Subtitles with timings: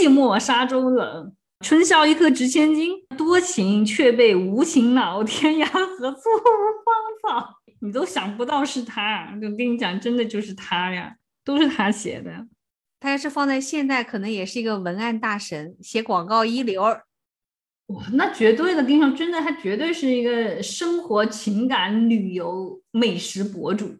[0.00, 1.30] 寂寞沙洲冷，
[1.60, 2.90] 春宵一刻值千金。
[3.18, 6.48] 多情却被无情恼，天涯何处无
[6.82, 7.60] 芳草。
[7.80, 12.46] 你都想不到是他，我跟你讲，真的就是他呀，都是他写的。
[12.98, 16.82] 他要是放在现代，可能也是一个文案大神，写广告一流。
[16.82, 23.96] 哇，那绝对的，跟你说，真的，他绝对是一个生活、情感、旅游、美食博主。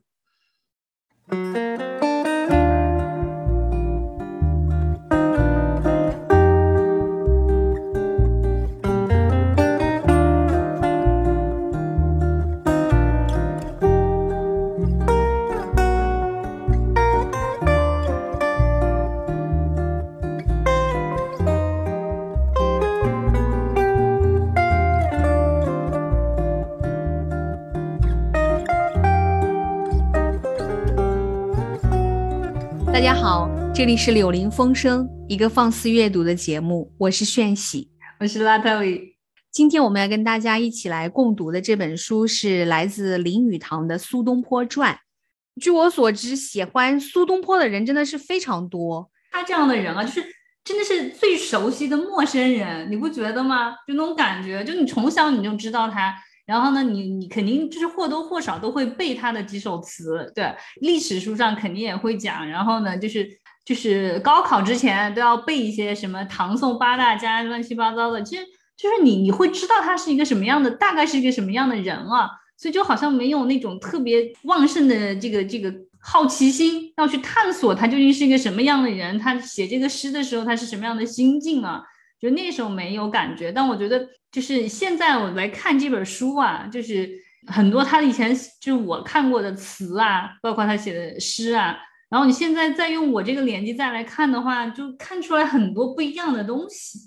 [33.80, 36.92] 这里是柳林风声，一个放肆阅读的节目。
[36.98, 39.16] 我是炫喜，我是拉特里。
[39.50, 44.94] 今天我们要跟大家一起来共读的这本书是来自林语堂的《苏东坡传》。
[45.62, 49.10] 据我所知，喜欢苏东坡的人真的是非常多。
[49.30, 50.26] 他这样的人啊，就是
[50.62, 53.70] 真的是最熟悉的陌生人，你不觉得吗？
[53.88, 56.14] 就那种感觉，就你从小你就知道他。
[56.44, 62.46] 然后呢，你你肯定就是或多或少都会背他的几首词，对，历史书上肯定也会讲。
[62.46, 63.24] 然后呢，就是
[63.64, 68.22] 就是高考之前都要背一些什么唐宋八大家乱七八糟的。
[68.22, 68.42] 其实
[68.76, 72.30] 就是你你会知道他是一个什么样的，大概是一个什么样的人啊。
[72.56, 79.18] 所以就好像没有那种特别旺盛的这个这个好奇心，要去探索他究竟是一个什么样的人。
[79.18, 81.82] 他写这个诗的时候，他是什么样的心境啊？
[82.20, 87.08] 就那时候没有感觉，但我觉得就是现在我来看这本书啊，就是
[87.46, 91.78] 很多他以前就是我看过的词啊，包括他写的诗啊，
[92.10, 96.98] 然后你现在再用我这个年纪再来看的话，就看出来很多不一样的东西。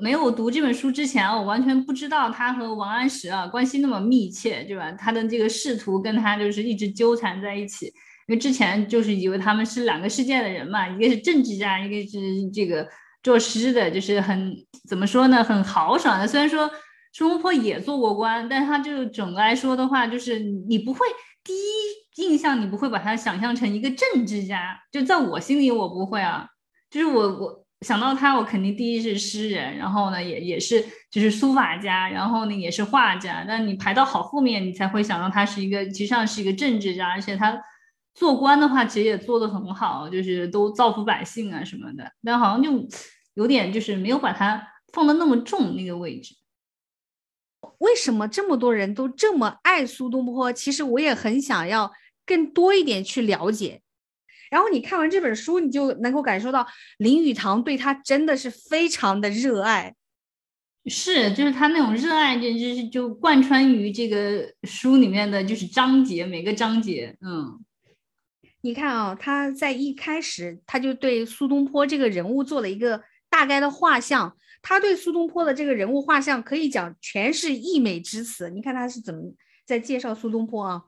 [0.00, 4.90] 没有读这本书之前，我完全不知道他和王安石啊关系那么密切，对吧？
[4.92, 7.92] 他的这个仕途跟他就是一直纠缠在一起，因
[8.28, 12.18] 为之前就是以为他们是两个世界的人嘛，一个是政治家，一个是
[12.50, 12.88] 这个。
[13.24, 14.54] 作诗的，就是很
[14.86, 16.28] 怎么说呢，很豪爽的。
[16.28, 16.70] 虽然说
[17.14, 21.06] 苏东坡也做过官，但他就总的来说的话，就是你不会
[21.42, 21.58] 第一
[22.16, 24.80] 印象，你不会把他想象成一个政治家。
[24.90, 26.48] 就在我心里，我不会啊。
[26.90, 33.44] 就是我我想到他，我肯定第一是诗人，然后呢，也也是就是书法家，然后呢也是画家。
[33.46, 37.60] 但你排到好后面，你才会想到他是一个，其实上是一个政治家，而且他
[38.14, 42.12] 做官的话，其实也做得很好，就是都造福百姓啊什么的。
[42.22, 42.88] 但好像就。
[43.36, 46.36] 有点就是没有把他放的那么重那个位置。
[47.78, 50.52] 为什么这么多人都这么爱苏东坡？
[50.52, 51.90] 其实我也很想要
[52.24, 53.82] 更多一点去了解。
[54.50, 56.66] 然后你看完这本书，你就能够感受到
[56.98, 59.94] 林语堂对他真的是非常的热爱。
[60.86, 67.64] 是，就是他那种热爱，就是就贯穿于这个书里面的就是章节，每个章节，嗯。
[68.60, 73.02] 你看啊，他在一开始他就对苏东坡这个人物做了一个。
[73.30, 78.48] 大概的画像，他对苏东坡的这个人物画像可以讲全是溢美之词。
[78.48, 79.20] 你看他是怎么
[79.66, 80.82] 在介绍苏东坡啊？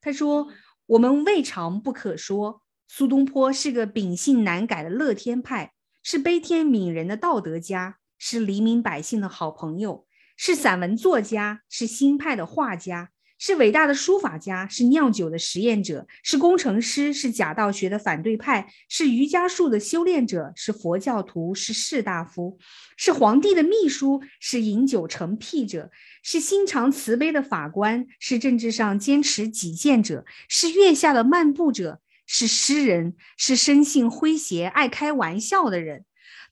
[0.00, 0.48] 他说
[0.86, 5.72] ：“我们未尝不可说，苏东坡是个秉性难改的乐天派，
[6.02, 10.06] 是悲天悯人的道德家，是黎民百姓的好朋友，
[10.36, 13.10] 是散文作家，是新派的画家。”
[13.44, 22.56] 是伟大的书法家，是酿酒的实验者，是工程师，是假道学的反对派，是瑜伽术的修炼者，是佛教徒，是士大夫，
[22.96, 25.90] 是皇帝的秘书，是饮酒成癖者，
[26.22, 36.04] 是心肠慈悲的法官，是政治上坚持己见者，是月下的漫步者，是诗人，是生性诙谐、爱开玩笑的人。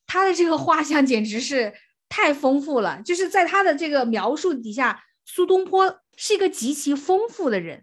[0.09, 1.73] 他的这个画像简直是
[2.09, 6.00] 太丰富了，就是在他的这个描述底下，苏东坡。
[6.22, 7.82] 是一个极其丰富的人，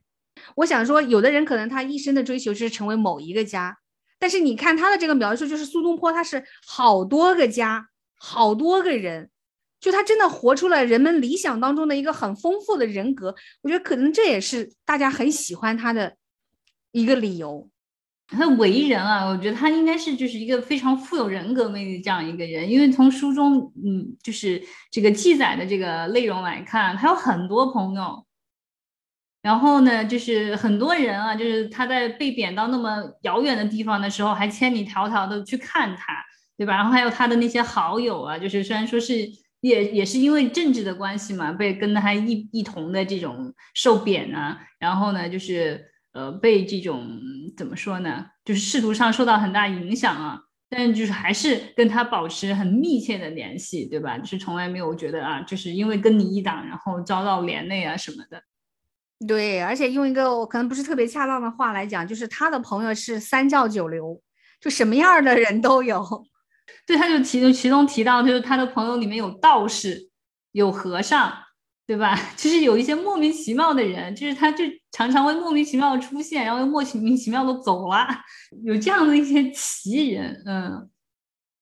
[0.57, 3.79] 我想说，有的人可能他一生的追求是成为某一个家，
[4.19, 9.31] 但是你看他的这个描述，就是苏东坡他是好多个家，好多个人，
[9.79, 13.33] 就他真的活出了人们理想当中的一个很丰富的人格。
[13.63, 16.15] 我觉得可能这也是大家很喜欢他的
[16.91, 17.67] 一个理由。
[18.27, 24.61] 他为人啊，我觉得他应该是就是一个非常富有人格魅力这样一个人，因为从书中嗯，就是
[24.91, 28.26] 这个记载的这个内容来看，他有很多朋友。
[29.47, 36.21] 然后呢，就是很多人啊，就是他在被贬到那么遥远的地方的时候，还千里迢迢的去看他，
[36.57, 36.75] 对吧？
[36.75, 39.13] 然后还有他的那些好友啊，就是虽然说是
[39.61, 47.07] 也也是因为政治的关系嘛，被跟他一一同的这种受贬啊，然后呢，就是呃被这种
[47.55, 50.41] 怎么说呢，就是仕途上受到很大影响啊。
[50.69, 54.17] 但就是还是跟他保持很密切的联系，对吧？
[54.17, 58.43] 就是从来没有觉得啊，就是因为跟你一党，然后遭到连累啊什么的。
[59.25, 64.21] 对，而且用一个我可能不是特别恰当的话来讲，就是他的朋友是三教九流，
[64.59, 66.05] 就什么样的人都有。
[66.85, 70.09] 对，他就其中其中提到，就是他的朋友里面有道士，
[70.51, 71.33] 有和尚，
[71.87, 72.15] 对吧？
[72.37, 78.05] 就是有一些莫名其妙的人，就是他就常常会莫名其妙的出现，然后又莫名其妙的走了，
[78.63, 80.43] 有这样的一些奇人。
[80.45, 80.87] 嗯，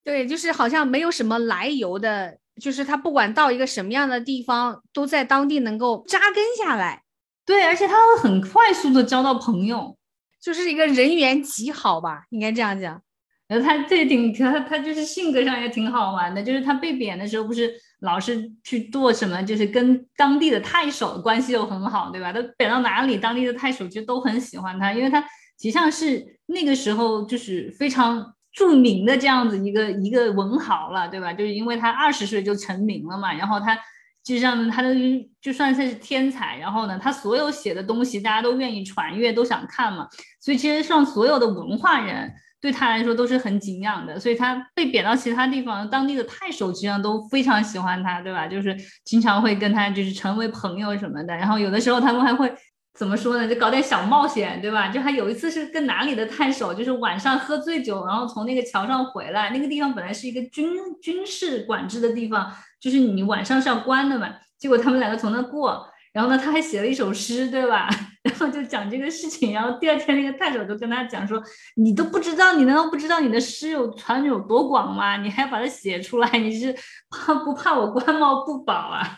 [0.04, 7.05] 对，就是好像没有什么来由的，就是他不管到一个什么样的地方，都在当地能够扎根下来。
[7.46, 9.96] 对，而且他会很快速的交到朋友，
[10.42, 13.00] 就是一个人缘极好吧，应该这样讲。
[13.48, 22.34] 然后他这挺他他就是性格上也挺好玩的，就是他被贬的时候不是老是去做什么，就是跟当地的太守关系又很好，对吧？
[22.34, 25.28] 他贬到哪里，当地的太守其实都很喜欢他，因为他实
[25.60, 31.32] 际上是那个时候就是非常著名的这样子一个一个文豪了，对吧？
[31.32, 33.78] 就是因为他二十岁就成名了嘛，然后他。
[34.26, 34.96] 就像他的
[35.40, 40.08] 就算是天才，然后呢，他所有写的东西大家都愿意传阅，都想看嘛。
[40.42, 44.20] 所以其实上所有的文化人对他来说都是很敬仰的。
[44.20, 48.48] 所以他被贬到其他地方，当地的太守实际上都非常喜欢他，对吧？
[48.48, 51.36] 就是经常会跟他就是成为朋友什么的。
[51.36, 52.52] 然后有的时候他们还会
[52.96, 53.48] 怎么说呢？
[53.48, 54.88] 就搞点小冒险，对吧？
[54.88, 60.70] 就还有一次是跟哪里的太守，就是晚上喝醉酒，然后从那个桥上回来，那个地方本来是一个军
[61.02, 62.52] 军事管制的地方。
[62.80, 67.90] 就是你晚上是要关的嘛，结果他们两个从那过，然后呢，他还写了一首诗，对吧？
[68.24, 71.42] 然后就讲这个事情，然后第二天那个太守就跟他讲说，
[71.76, 75.18] 你都不知道，你难道不知道你的诗有传有多广吗？
[75.18, 76.76] 你还把它写出来，你是
[77.10, 79.18] 怕不怕我官帽不保啊？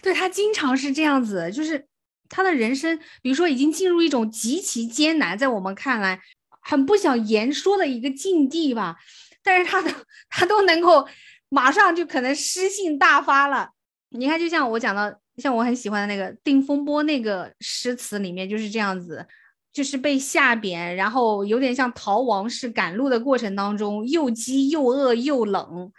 [0.00, 1.86] 对他经常是这样子，就是
[2.30, 6.18] 他的人生，比如说已经进入一种极其艰难，在我们看来
[6.62, 8.96] 很不想言说的一个境地吧，
[9.42, 9.94] 但是他的
[10.30, 11.06] 他都能够。
[11.52, 13.70] 马上就可能诗性大发了，
[14.10, 19.26] 你看，就像我讲的，像我很喜欢的那个《定风波》那个诗词里面就是这样子，
[19.72, 25.90] 就是被下贬，然后有点像逃亡式赶路的过程当中，又饥又饿又冷，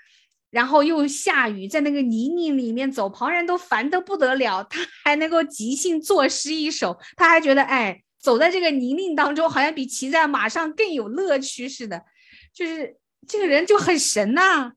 [0.51, 12.03] 然后又下雨，在那个泥泞里面走，旁人都烦得不得了，他还能够即兴作诗一首，他还觉得哎，走在这个泥泞当中，好像比骑在马上更有乐趣似的，
[12.53, 14.74] 就是这个人就很神呐。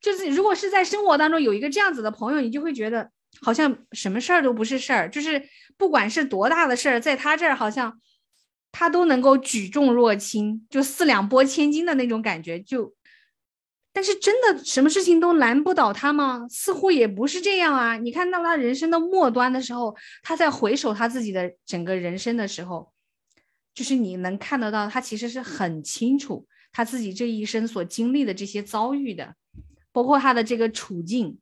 [0.00, 3.10] 就是如果是在生活当中有一个这样子的朋友，你就会觉得
[3.40, 5.42] 好像什么事儿都不是事儿，就是
[5.76, 8.00] 不管是多大的事儿，在他这儿好像
[8.70, 12.60] 他都能够举重若轻，就四两拨千斤的那种感觉。
[12.60, 12.94] 就，
[13.92, 16.46] 但是真的什么事情都难不倒他吗？
[16.48, 17.96] 似乎也不是这样啊。
[17.96, 22.92] 你看到他人生的末端的时候，他在回首他自己的整个人生的时候，
[23.74, 29.34] 就是你能看得到他其实是很清楚他自己这一生所经历的这些遭遇的。
[29.90, 31.36] 包括他的这个处境，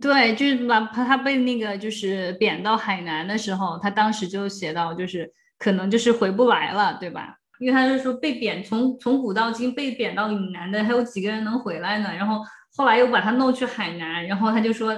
[0.00, 7.37] 对，就是把他被那个就是贬到海南的时候，他当时就写到，就是可能就是回不来了，对吧？
[7.58, 12.14] 因为他是说被贬从从古到今被贬到岭南的，还有几个人能回来呢？
[12.14, 12.44] 然后
[12.76, 14.96] 后来又把他弄去海南，然后他就说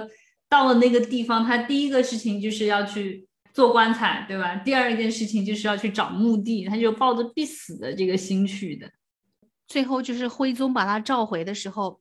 [0.49, 4.55] 到了那个地方，他第一个事情就是要去做棺材，对吧？
[4.57, 8.89] 第二件事情就是要去找墓地，他就抱着必死的这个心去的。
[9.67, 11.99] 最后就是徽宗把他召回的时候。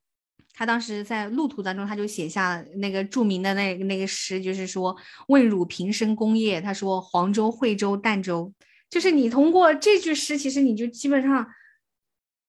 [0.53, 4.95] 他当时在路途当中，他就写下那个著名的那那个诗，就是说
[5.29, 6.61] “问汝平生功业”。
[6.61, 8.53] 他说：“黄州、惠州、儋州。”
[8.91, 11.47] 就是你通过这句诗，其实你就基本上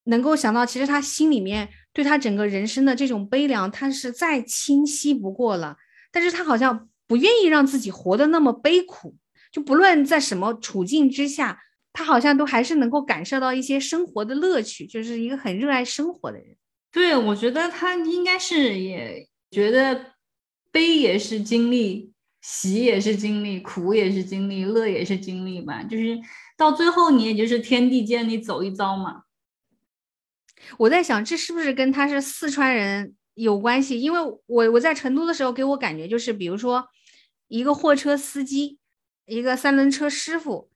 [0.05, 5.77] 能够想到，其实他心里面对他整个人生的这种悲凉，他是再清晰不过了。
[6.11, 9.15] 但是他好像不愿意让自己活得那么悲苦，
[9.51, 11.61] 就不论在什么处境之下，
[11.93, 16.57] 他好像都还是能够感受到一些生活的乐趣，就是一个很热爱生活的人。
[16.91, 20.13] 对，我觉得他应该是也觉得
[20.71, 22.10] 悲也是经历，
[22.41, 25.83] 喜也是经历，苦也是经历，乐也是经历吧。
[25.83, 26.19] 就是
[26.57, 29.23] 到最后，你也就是天地间你走一遭嘛。
[30.79, 34.01] 我在想，这是不是跟他是四川人有关系？
[34.01, 36.87] 因为我我在成都的时候，给我感觉就是，比如说
[37.47, 38.79] 一个货车司机，
[39.25, 40.70] 一个三轮车师傅。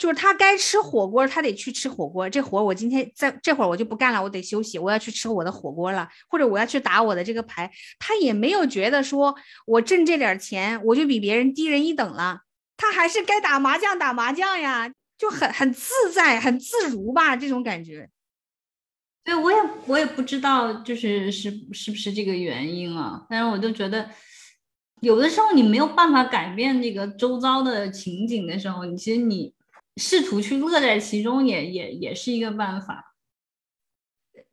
[0.00, 2.26] 就是他该吃火锅，他得去吃火锅。
[2.26, 7.70] 这活我今天在这会儿我就不干了，我得休息，我要去吃我的火锅了，或者我要去打我的这个牌。
[7.98, 9.34] 他也没有觉得说
[9.66, 12.40] 我挣这点钱我就比别人低人一等了，
[12.78, 18.08] 他还是该打麻将打麻将呀，就很很自在很自如吧，这种感觉。
[19.22, 23.26] 对，我也我也不知道，就是是是不是这个原因啊？
[23.28, 24.08] 但是我就觉得，
[25.02, 29.52] 有的时候你没有办法改变这个周遭的情景的时候，你其实你。
[30.00, 33.14] 试图去乐在其中，也也也是一个办法。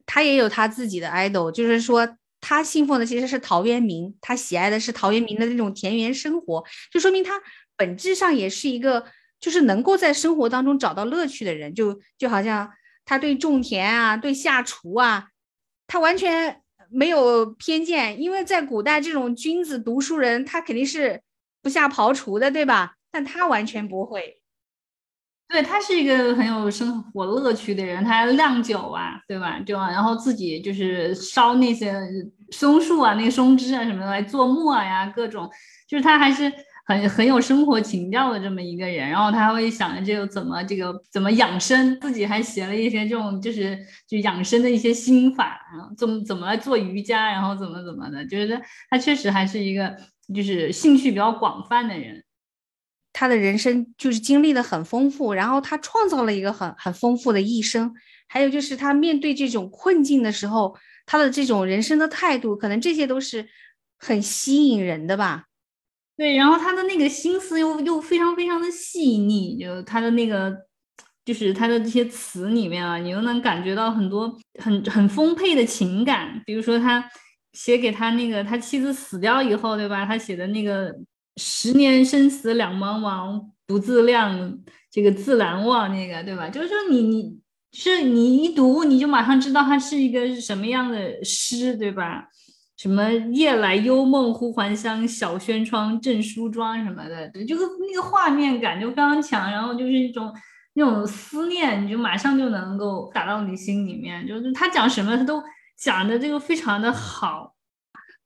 [0.05, 7.41] 他也有他自己的 idol，就是说他信奉的其实是陶渊明，他喜爱的是陶渊明的那种田园生活，就说明他
[7.75, 9.05] 本质上也是一个
[9.39, 12.69] 就是能够在生活当中找到乐趣的人，就就好像
[13.05, 15.29] 他对种田啊，对下厨啊，
[15.87, 21.21] 他完全没有偏见，因为在古代这种君子读书人，他肯定是
[21.61, 22.95] 不下庖厨的，对吧？
[23.11, 24.36] 但他完全不会。
[25.49, 29.59] 对他是一个很有生活乐趣的人，他还酿酒啊，对吧？
[29.61, 31.93] 就然后自己就是烧那些
[32.51, 35.49] 松树啊、那个松枝啊什么的来做墨呀，各种，
[35.87, 36.51] 就是他还是
[36.85, 39.09] 很很有生活情调的这么一个人。
[39.09, 45.61] 然后他会想着这个怎么这个怎么养生，自己还写了一些这种就是就养生的一些心法，
[45.97, 49.95] 怎么怎么来做瑜伽，然后怎么怎么的，就是他确实还是一个
[50.35, 52.21] 就是兴趣比较广泛的人。
[53.19, 57.91] 他的人生就是经历的很丰富，然后他创造了一个很很丰富的一生。
[58.27, 63.49] 还有就是他面对这种困境的时候，他的这种人生的态度，可能这些都是
[63.97, 65.45] 很吸引人的吧。
[66.15, 70.55] 对，然后他的那个心思又又非常非常的细腻，就他的那个
[71.25, 76.39] 就是他的这些词里面啊，你又能感觉到很多很很丰沛的情感。
[76.45, 77.03] 比如说他
[77.53, 80.05] 写给他那个他妻子死掉以后，对吧？
[80.05, 80.95] 他写的那个。
[81.37, 84.57] 十年生死两茫茫，不自量，
[84.91, 86.49] 这个自难忘，那个对吧？
[86.49, 87.39] 就是说你你
[87.71, 92.27] 是你一读你就马上知道它是一个什么样的诗，对吧？
[92.77, 100.31] 什么夜来幽梦忽还乡，小轩窗正梳妆什么的，对，就是那个画面感就非常强，然后就是一种
[100.73, 104.27] 那种思念，你就马上就能够打到你心里面。
[104.27, 105.43] 就是他讲什么，他都
[105.75, 107.53] 讲的这个非常的好。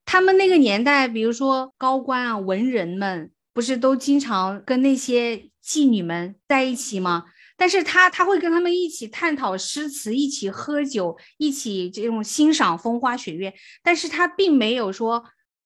[0.06, 7.26] 他们那个年代，比如说高官啊、文人们，不是都经常跟那些妓女们在一起吗？
[7.56, 13.54] 但是他他会跟他们一起探讨诗词，一起喝酒，一起这种欣赏风花雪月。
[13.84, 15.24] 但是他并没有说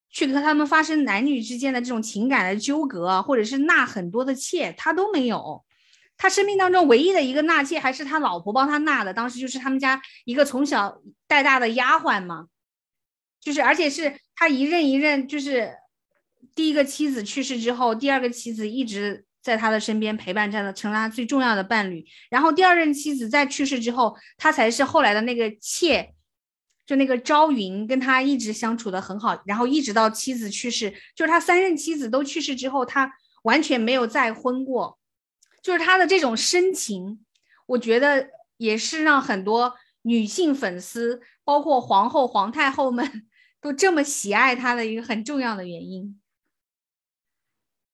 [0.10, 5.64] 去和他们发生男女之间的这种情感的纠葛，或者是纳很多的妾，他都没有。
[6.18, 12.48] 他生命当中唯一的一个纳妾，还是他老婆帮他纳的，当时就是他们家一个从小带大的丫鬟嘛。
[13.46, 15.72] 就是，而且是他一任一任，就是
[16.56, 22.04] 第一个妻子去世之后，第二个妻子一直在他的身边陪伴着，成了他最重要的伴侣。
[22.32, 26.16] 然后第二任妻子在去世之后，他才是后来的那个妾，
[26.88, 29.40] 就那个朝云跟他一直相处的很好。
[29.46, 34.98] 然后一直到妻子去世，就是他三任妻子都去世之后，他完全没有再婚过。
[35.62, 37.24] 就是他的这种深情，
[37.68, 43.28] 我觉得也是让很多女性粉丝，包括皇后、皇太后们。
[43.66, 46.22] 都这么喜爱他的一个很重要的原因，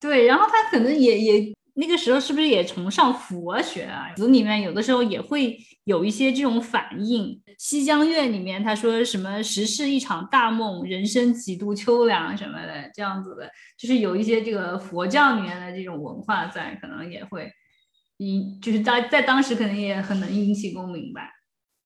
[0.02, 4.14] 对，然后他可能也也那个时候是不是也崇尚佛学啊？
[4.18, 7.42] 词里面有的时候也会有一些这种反应。
[7.58, 17.50] 《西江月》里面他说什么“时是一场大梦，人生几度秋凉”什么的，这样子的，就是有一些这个佛教里面的这种文化在，可能也会
[18.18, 21.30] 引，就是在在当时可能也很能引起共鸣吧。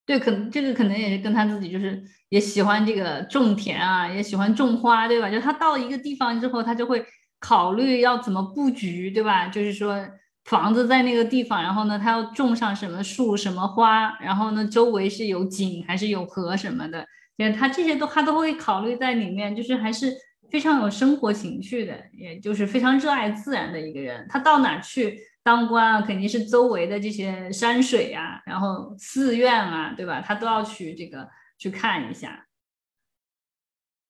[0.05, 5.29] 对，可能这个可能也是跟他自己就是也喜欢这个种田啊，也喜欢种花，对吧？
[5.29, 7.03] 就他到一个地方之后，他就会
[7.39, 9.47] 考虑要怎么布局，对吧？
[9.47, 10.07] 就是说
[10.43, 17.03] 房子在那个地方，然后呢，他要种上什么树、什么花，然后呢，周围是有井还是有河什么的，
[17.35, 20.13] 就是他这些都他都会考虑在里面，就是还是
[20.51, 24.27] 非常有生活情趣的，也就是非常热爱自然的一个人。
[24.29, 25.19] 他到哪去？
[25.45, 30.19] 当官啊，肯定是周围的这些山水啊，然后寺院啊，对吧？
[30.19, 32.47] 他都要去这个去看一下。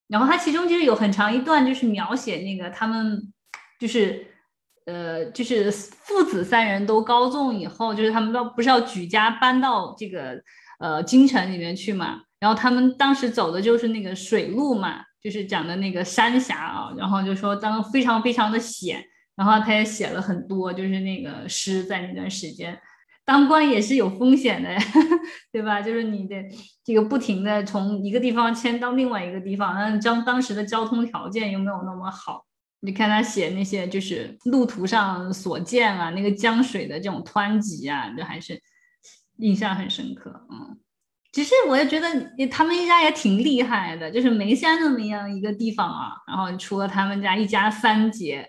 [0.08, 3.30] 然后他其中其实有很长一段，就是描写那个他们，
[3.78, 4.26] 就是
[4.86, 10.42] 呃，就是父子三人都高中以后，就是他们要不是要举家搬到这个
[10.78, 12.22] 呃京城里面去嘛？
[12.40, 19.04] 然后他们当时走的就是那个水路嘛，就是讲的那个山峡啊，然后就说当非常非常的险。
[19.36, 22.80] 然后他也写了很多，就是那个诗，在那段时间，
[23.22, 24.74] 当官也是有风险的，
[25.52, 25.82] 对吧？
[25.82, 26.36] 就是你的
[26.82, 32.46] 这个不停的从一个地方迁到另外一个地方，那当当时的交通条件又没有那么好。
[32.80, 38.58] 你看他写那些就是路途上所见啊，那个江水的这种湍急啊，这还是
[39.38, 40.46] 印象很深刻。
[40.50, 40.78] 嗯，
[41.32, 42.08] 其实我也觉得
[42.50, 48.48] 他们一家也挺厉害的，就是眉山那么样一个地方啊，然后除了他们家一家三姐。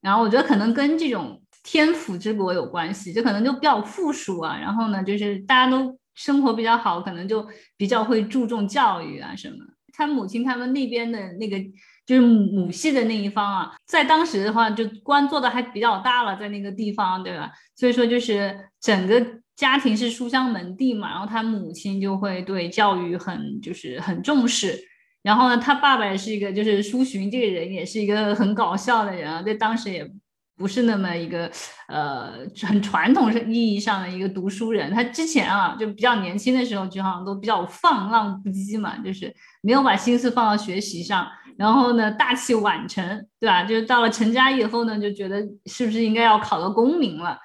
[0.00, 4.58] 然后我觉得可能跟这种天府之国有关系，就可能就比较富庶啊。
[4.58, 9.56] 然后呢，就是大家都生活比较好，可能就比较会注重教育啊什么。
[9.92, 11.58] 他母亲他们那边的那个
[12.06, 17.50] 就是母系的那一方啊，在当时的话，就官做的还比较大了，在那个地方，对吧？
[17.76, 19.24] 所以说就是整个
[19.56, 24.78] 家庭是书香门第嘛，然后他母亲就会对教育很就是很重视，
[25.22, 30.10] 然后呢，他爸爸也是一个就是苏洵这个人也是一个很搞笑的人啊，在当时也
[30.56, 31.50] 不是那么一个
[31.88, 43.64] 呃很传统意义上的一个读书人，他之前啊就比较年轻的时候就好像都比较放浪不羁嘛，就是没有把心思放到学习上，然后呢大器晚成，对吧？
[43.64, 47.38] 就是到了成家以后呢，就觉得是不是应该要考个功名了。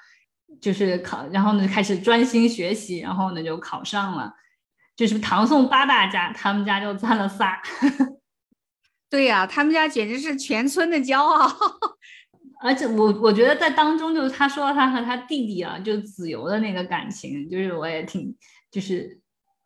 [0.58, 4.32] 就是考，然后呢开始专心学习，然后呢就考上了。
[4.96, 7.60] 就是唐宋八大家，他们家就占了仨。
[9.10, 11.46] 对呀，他们家简直是全村的骄傲。
[12.60, 18.34] 而且我我觉得在当中，就是他说到他和他弟弟啊，就子由的那个感情，就是我也挺，
[18.70, 19.20] 就是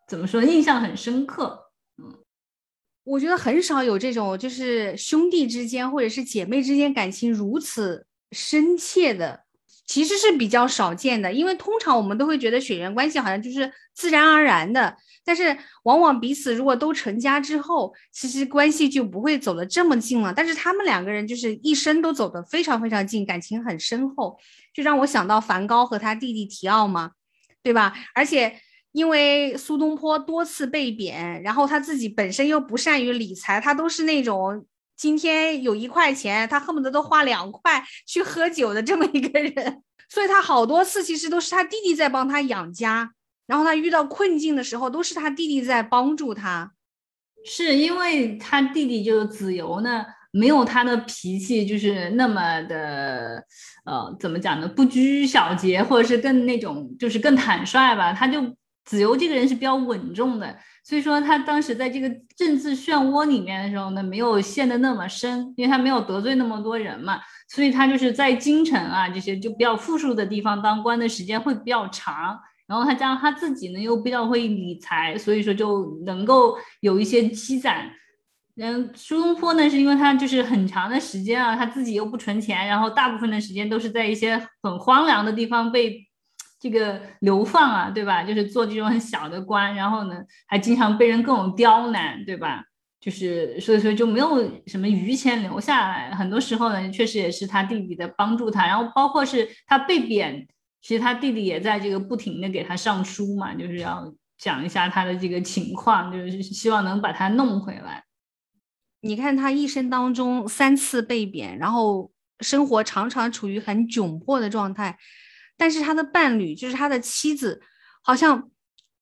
[0.09, 1.71] 怎么说，印象很深刻。
[1.97, 2.13] 嗯，
[3.05, 9.45] 我觉得很少有这种，就是兄弟之间或者是姐妹之间感情如此深切的。
[9.87, 14.97] 其实是比较少见的，因为通常我们都会觉得血缘关系好像就是自然而然的，
[15.31, 20.35] 但是往往彼此如果都成家之后，其实关系就不会走得这么近了。
[20.35, 24.37] 但是他们两个人就是一生都走得非常非常近，感情很深厚，
[24.75, 27.13] 就让我想到梵高和他弟弟提奥嘛，
[27.63, 27.95] 对吧？
[28.13, 28.59] 而且
[28.91, 34.67] 因为苏东坡多次被贬，然后他自己本身又不善于理财，他都是那种。
[34.97, 43.11] 今天有一块钱，他恨不得都花两块去喝酒的这么一个人， 所以他好多次其实都是他弟弟在帮他养家，
[43.51, 46.73] 然后他遇到困境的时候，都是他弟弟在帮助他。
[47.45, 53.43] 是因为他弟弟就是子由呢，没有他的脾气就是那么的，
[53.85, 54.69] 呃，怎么讲呢？
[54.69, 58.13] 不拘小节，或者是更那种就是更坦率吧。
[58.13, 58.41] 他就
[58.85, 60.57] 子由这个人是比较稳重的。
[60.85, 72.39] 所以说他当时在这个政治漩涡里面的时候呢，没有陷得那么深，因为他没有得罪那么多人嘛，所以他就是在京城啊这些就比较富庶的地方当官的时间会比较长。
[72.71, 77.91] 然后他加上他自己呢又比较会理财，所以说就能够有一些积攒。
[78.57, 86.07] 嗯，苏东坡呢是因为他就是很长的时间啊，他自己又不存钱，然后大部分的时间都是在一些很荒凉的地方被。
[86.63, 88.23] 这个流放啊，对吧？
[88.23, 92.63] 就是做这种很小的官，然后呢，还经常被人各种刁难，对吧？
[93.01, 96.11] 就是所以说就没有什么余钱留下来。
[96.11, 100.47] 很多时候呢，确实也是他弟弟在帮助他，然后包括是他被贬，
[100.83, 108.05] 其实他弟弟也在这个不停的给他上书嘛，就是要讲一下他的这个情况，就是希望能把他弄回来。
[109.03, 114.99] 你看他一生当中三次被贬，然后生活常常处于很窘迫的状态。
[115.57, 117.61] 但是他的伴侣，就是他的妻子，
[118.03, 118.51] 好像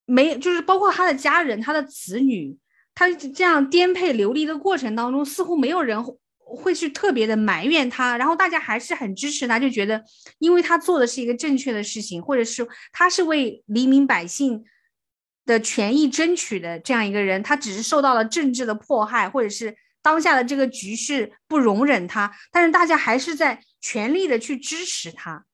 [0.05, 2.59] 没，就是包括他的家人、他的子女，
[2.95, 6.03] 他这样颠沛流离的过程当中，似乎没有人
[6.57, 10.03] 会去特别的埋怨他，然后大家还是很支持他，就觉得
[10.39, 14.65] 因为他做的是一个正确的事情，或者是他是为黎民百姓
[15.45, 25.45] 的权益争取的这样一个人，他只是受到了政治的迫害，或者是当下的这个局势不容忍他，但是大家还是在全力的去支持他。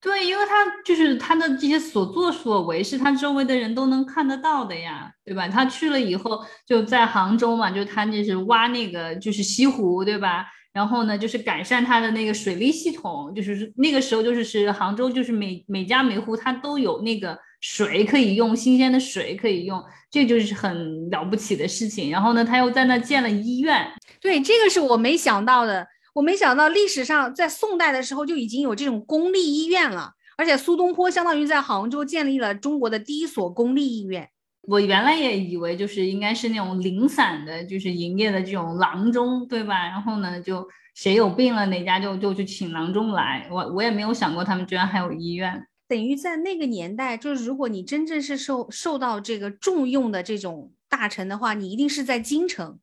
[0.00, 5.46] 对，因为他就是他的这些所作所为是他周围的人都能看得到的呀，对吧？
[5.46, 10.46] 他去了以后就在杭州嘛，就他那是挖那个就是西湖，对吧？
[10.72, 22.10] 然后呢，就是改善他的那个水利系统，就是那个时候就是是杭州就是每每家每户他都有那个水可以用，新鲜的水可以用，这就是很了不起的事情。
[22.10, 23.86] 然后呢，他又在那建了医院，
[24.18, 25.86] 对，这个是我没想到的。
[26.14, 34.28] 我没想到历史上在宋代的时候就已经有这种公立医院了，而且苏东坡相当于在杭州建立了中国的第一所公立医院。
[34.62, 39.86] 我原来也以为就是应该是那种零散的，就是营业的这种郎中，对吧？
[39.86, 43.48] 然后呢，就谁有病了哪家就就去请郎中来。
[43.50, 45.66] 我我也没有想过他们居然还有医院。
[45.88, 52.78] 等于在那个年代，就是如果你真正是受受到这个重用的这种大臣的话，你一定是在京城，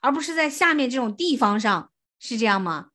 [0.00, 1.90] 而不是在下面这种地方上。
[2.20, 2.86] 是这样吗？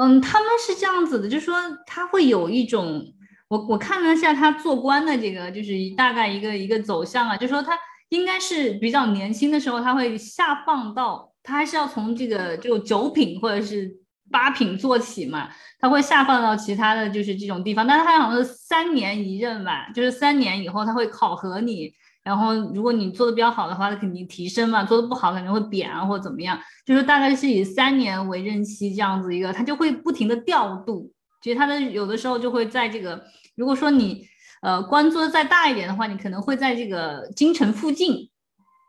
[0.00, 1.56] 嗯，他们是这样子的，就是说
[1.86, 3.04] 他会有一种，
[3.48, 7.78] 我我看了一下他做官的这个，就是大概一个一个走向啊，就说他
[8.10, 13.90] 应该是比较年轻的时候，他会下放到，他还是要从这个就九品或者是
[14.30, 21.92] 八品做起嘛，他会下放到其他的就是这种地方，但是他好像是三年一任吧，就是三年以后他会考核你。
[22.26, 26.58] 然后，如果你做的比较好的话，那肯定提升嘛；做的不好，肯定会贬啊，或者怎么样。
[26.84, 31.12] 就是大概是以三年为任期这样子一个，他就会不停的调度。
[31.40, 34.26] 其实他的有的时候就会在这个，如果说你
[34.60, 38.28] 呃官做的再大一点的话，你可能会在这个京城附近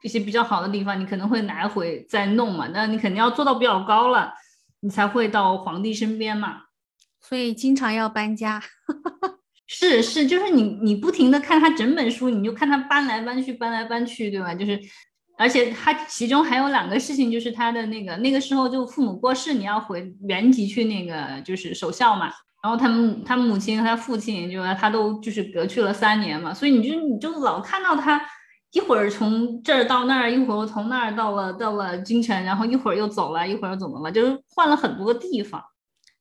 [0.02, 2.67] 一些比较好的地方，你可能会来回再弄嘛。
[2.73, 4.34] 那你肯定要做到比较高了，
[4.80, 6.63] 你才会到皇帝身边嘛。
[7.21, 8.63] 所以经常要搬家。
[9.68, 14.56] 是是，就是你你不停的看他整本书，你就看他搬来搬去，搬来搬去，对吧？
[14.56, 14.80] 就是，
[15.38, 22.32] 而且他其中还有两个事情，就是他的那个那个时候就父母过世，你要回原籍去那个就是守孝嘛。
[22.64, 28.20] 然后他们他母亲和他父亲就他都就是隔去了三年嘛，所以你就你就老看到他
[28.72, 35.62] 一会儿从这儿到那儿，一会儿从那儿到了到了京城，然后一会儿又走了，一会儿又怎么了，就是换了很多个地方。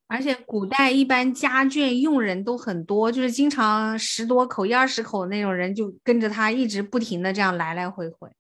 [0.09, 8.31] 而且古代一般家眷佣人都很多，就是经常十多口、一二十口那种人就跟着他一直不停的这样来来回回。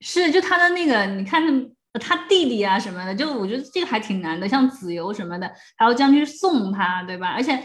[0.00, 1.42] 是，就他的那个，你看
[1.94, 7.30] 他弟弟啊什么的，就我觉得这个还挺难的，像子由什么的，还要将军送他，对吧？
[7.30, 7.60] 而且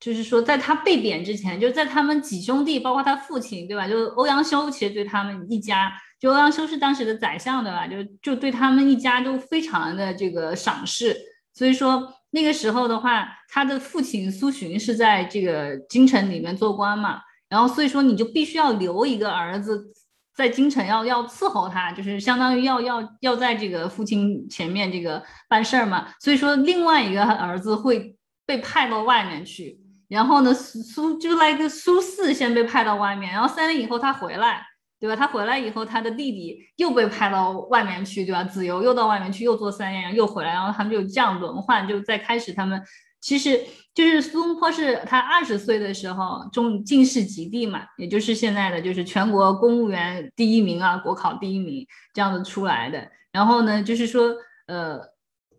[0.00, 3.86] 就是说，在他被贬之前，就在他们几兄弟，包括他父亲，对吧？
[3.86, 7.86] 就欧阳修其实对他们一家，就欧阳修是当时的宰相，对吧？
[7.86, 11.16] 就就对他们一家都非常的这个赏识，
[11.54, 12.12] 所以说。
[12.32, 19.92] 那个时候的话，他的父亲苏洵是在这个京城里面做官嘛，然后所以说你就必须要留一个儿子
[20.36, 26.08] 在京城，要要伺候他，就是相当于要要要在这个父亲前面这个办事儿嘛。
[26.20, 28.16] 所以说另外一个儿子会
[28.46, 34.69] 被派到外面去，然后呢苏就来个苏四先被派到外面，然后三年以后他回来。
[35.00, 35.16] 对吧？
[35.16, 38.44] 他回来以后，他的弟弟又被派到外面去，对吧？
[38.44, 42.78] 子由又到外面去，又做三年，又回来，然后他们就这样轮换，就在开始他们
[43.18, 43.58] 其实
[43.94, 53.08] 就是苏东坡是他二十岁的时候中进士及第嘛，也就是现在的就是全国公务员第一名啊，国考第一名这样子出来的。
[53.32, 54.34] 然后呢，就是说
[54.66, 55.00] 呃，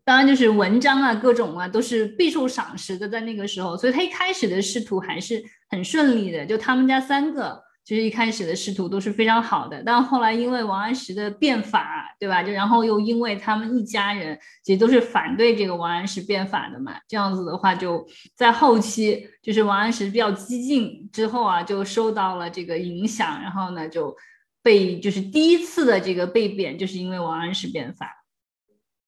[0.06, 6.45] 当然就是文章啊，各种啊都是备受赏识的，在那个时候，所以他一开始的仕途还是很顺利的。
[6.45, 7.60] 就他们家三个。
[7.84, 12.44] 其实一开始的仕途都是非常好的，但后来因为王安石的变法，对吧？
[12.44, 24.15] 就然后又因为他们一家人其实都是反对这个王安石变法的嘛，这样子的话，就在后期就是王安石比较激进之后啊，就受到了这个影响，然后呢就
[24.62, 28.08] 被就是第一次的这个被贬，就是因为王安石变法。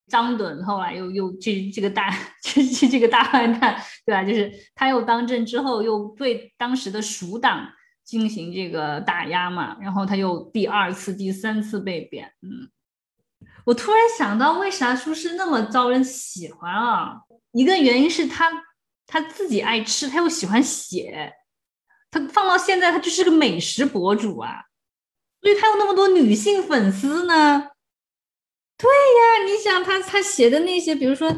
[0.08, 2.10] 张敦后来又又这这个大
[2.44, 4.24] 这这这个大坏蛋，对吧？
[4.24, 7.72] 就是他又当政之后，又对当时的蜀党。
[8.04, 12.34] 进行这个打压嘛，然后他又第二次、第三次被贬。
[12.42, 12.70] 嗯，
[13.66, 17.22] 我突然想到，为啥苏轼那么招人喜欢啊？
[17.54, 18.52] 一个原因是他
[19.08, 21.34] 他自己爱吃，他又喜欢写，
[22.12, 24.66] 他放到现在，他就是个美食博主啊，
[25.42, 27.70] 所以他有那么多女性粉丝呢。
[28.78, 31.34] 对呀，你想他他写的那些，比如说，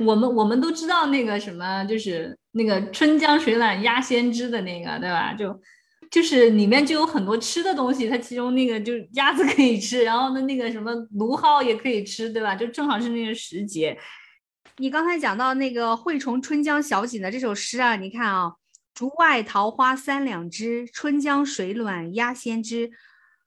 [0.00, 5.34] 我们我们都知道那个什么，就是那个“春江水暖鸭先知”的那个，对吧？
[5.34, 5.60] 就。
[6.10, 12.54] 就是里面就有很多吃的东西，它其中那个就鸭子可以吃，然后呢那个什么芦蒿也可以吃，对吧？
[12.54, 13.98] 就正好是那个时节。
[14.78, 18.52] 你刚才讲到那个“惠崇春江小景”的这首诗啊，你看啊
[18.94, 22.90] ，“竹外桃花三两枝，春江水暖鸭先知。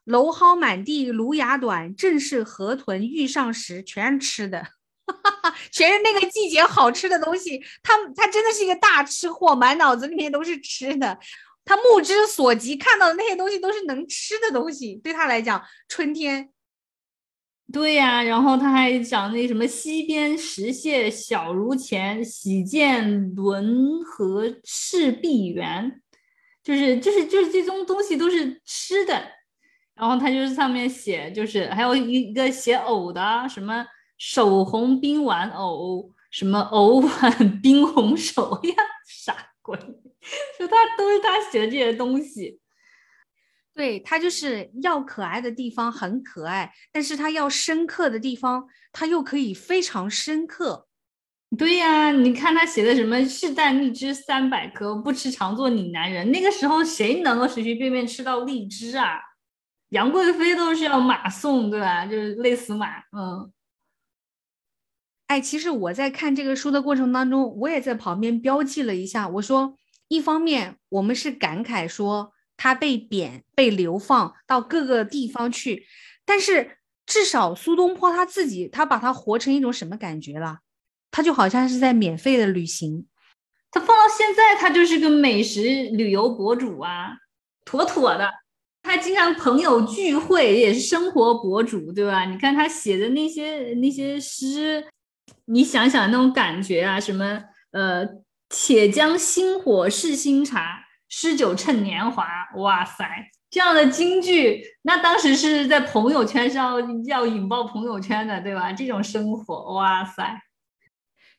[0.05, 4.61] 蒌蒿满地芦芽短，正是河豚欲上时。”全是吃的，
[5.71, 7.63] 全是那个季节好吃的东西。
[7.81, 11.17] 他他真的是一个大吃货，满脑子里面都是吃的。
[11.63, 16.49] 他目之所及看到的那些东西都是能吃的东西，对他来讲，春天，
[17.71, 18.23] 对呀。
[18.23, 26.01] 然后他还讲那什么溪边石蟹小如钱，喜见轮河赤壁猿，
[26.63, 29.23] 就是就是就是这种东西都是吃的。
[29.93, 33.85] 然后他就是上面写，就是还有一个写藕的，什么
[34.17, 38.73] 手红冰丸藕，什么藕碗 冰红手呀，
[39.05, 39.77] 傻鬼？
[40.61, 42.59] 就他都是他写的这些东西，
[43.73, 50.87] 对他就是要可爱的地方很可爱，但是他要深刻的地方，他又可以非常深刻。
[51.57, 56.29] 对呀，你看他写的什么“士啖荔枝三百颗，不吃常做岭南人”。
[56.31, 59.19] 那个时候谁能够随随便便吃到荔枝啊？
[59.89, 62.05] 杨贵妃都是要马送，对吧？
[62.05, 62.99] 就是累死马。
[63.17, 63.51] 嗯，
[65.25, 69.75] 哎，其实我在看这个书的过程当中，我也在旁边标记了一下，我说。
[70.11, 75.85] 一方面，我们是感慨说他被贬、被流放到各个地方去，
[76.25, 80.59] 但是至少苏东坡他自己，他把他活成一种什么感觉了？
[81.11, 83.07] 他就好像是在免费的旅行。
[83.71, 85.61] 他放到现在，他就是个美食
[85.93, 87.11] 旅游博主啊，
[87.63, 88.29] 妥妥的。
[88.83, 92.25] 他经常朋友聚会，也是生活博主，对吧？
[92.25, 94.85] 你看他写的那些那些诗，
[95.45, 98.05] 你想想那种感觉啊，什么呃。
[98.51, 102.27] 且将新火试新茶，诗酒趁年华。
[102.57, 108.73] 哇塞，这样的京剧，那当时是在朋友圈上要引爆朋友圈的，对吧？
[108.73, 110.41] 这种生活，哇塞，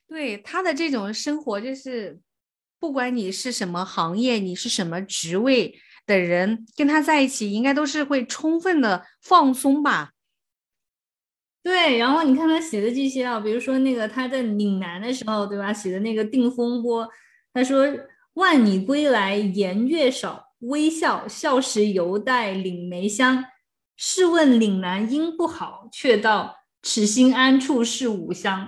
[0.07, 2.19] 对他的这种生活就是
[2.79, 10.12] 不管你是什么行业，你是什么职位的人，跟他在一起应该都是会充分的放松吧。
[11.63, 15.71] 对，然后你看他写的这些啊，比如说那个他在岭南的时候，对吧？
[15.71, 17.05] 写的那个《定风波》，
[17.53, 17.87] 他说
[18.35, 23.45] ：“万里归来颜月少，微笑笑时犹带岭梅香。
[23.95, 28.67] 试问岭南应不好，却道此心安处是吾乡。”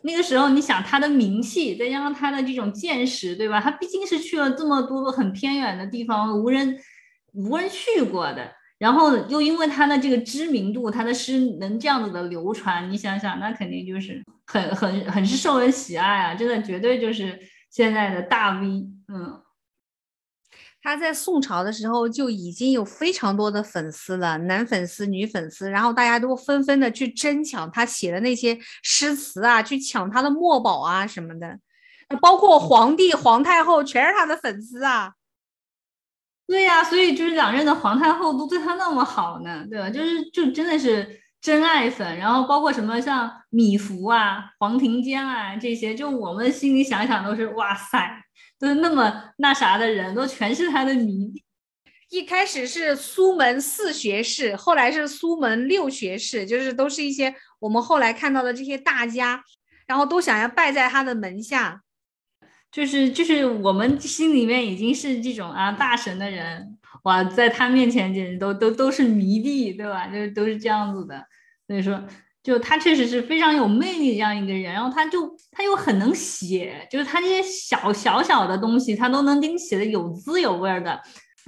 [0.00, 3.60] 那个时候，你想他的名气，再加上他的这种见识，对吧？
[3.60, 6.78] 他毕竟是去了这么多很偏远的地方，无人
[7.34, 8.50] 无人去过的。
[8.84, 16.34] 然后又因为他的这个知名度，他的诗能这样子的流传，你想想，那肯定就是很很很是受人喜爱啊！
[16.34, 18.66] 真的，绝对就是现在的大 V。
[19.08, 19.40] 嗯，
[20.82, 31.58] 他在宋朝的时候就已经有非常多的粉丝了，男粉丝、女粉丝，然后大家都纷纷的去争抢他写的那些诗词啊，去抢他的墨宝啊什么的，
[32.20, 35.14] 包括皇帝、皇太后全是他的粉丝啊。
[36.46, 39.88] 对呀，所以就是两任的皇太后都对他那么好呢，对吧？
[39.88, 48.22] 就是就真的是真爱粉，然后包括什么像米芾啊、黄庭坚啊这些，就我们心里想想都是哇塞，
[48.58, 51.32] 都是那么那啥的人，都全是他的迷。
[52.10, 59.42] 一开始是苏门四学士，后来是苏门六学士，就是都是一些我们后来看到的这些大家，
[59.86, 61.80] 然后都想要拜在他的门下。
[62.74, 70.08] 就是就是我们心里面已经是这种啊大神的人哇，在他面前简直都都都是迷弟，对吧？
[70.08, 71.24] 就是都是这样子的。
[71.68, 72.02] 所以说，
[72.42, 81.00] 就他确实是非常有魅力这样一个人，然后他就他又很能写，就是他这些小小小的东西，他都能给你写的有滋有味的。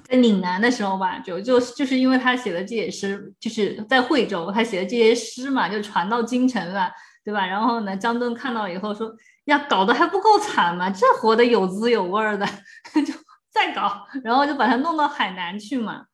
[0.08, 6.88] 在岭南的时候吧，就就就是因为他写的这些诗，就是在惠州他写的这些诗嘛，就传到京城了，
[7.24, 7.44] 对吧？
[7.44, 9.12] 然后呢，张敦看到以后说。
[9.46, 10.88] 呀，搞得还不够惨吗？
[10.90, 12.46] 这活得有滋有味的，
[13.04, 13.12] 就
[13.50, 16.04] 再搞，然后就把他弄到海南去嘛。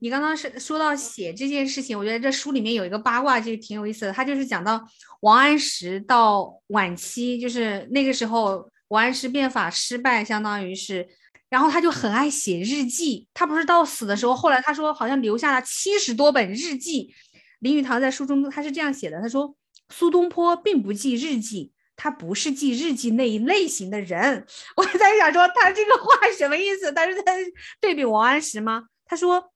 [0.00, 4.12] 你刚刚是说到写这件事情，我觉得这书里面有一个八卦，就挺有意思的。
[4.12, 4.80] 他就是讲到
[5.22, 11.08] 王安石到晚期，就是那个时候王安石变法失败，相当于是，
[11.48, 13.26] 然后他就很爱写日记。
[13.34, 17.12] 他不是到死的时候，后来他说好像留下了七十多本日记。
[17.58, 19.56] 林语堂在书中他是这样写的，他说
[19.88, 21.72] 苏东坡并不记日记。
[21.98, 26.90] 他不是记日记那一类型的人，我在想说他这个话什么意思？
[26.92, 27.36] 他是在
[27.80, 28.84] 对比王安石吗？
[29.04, 29.52] 他说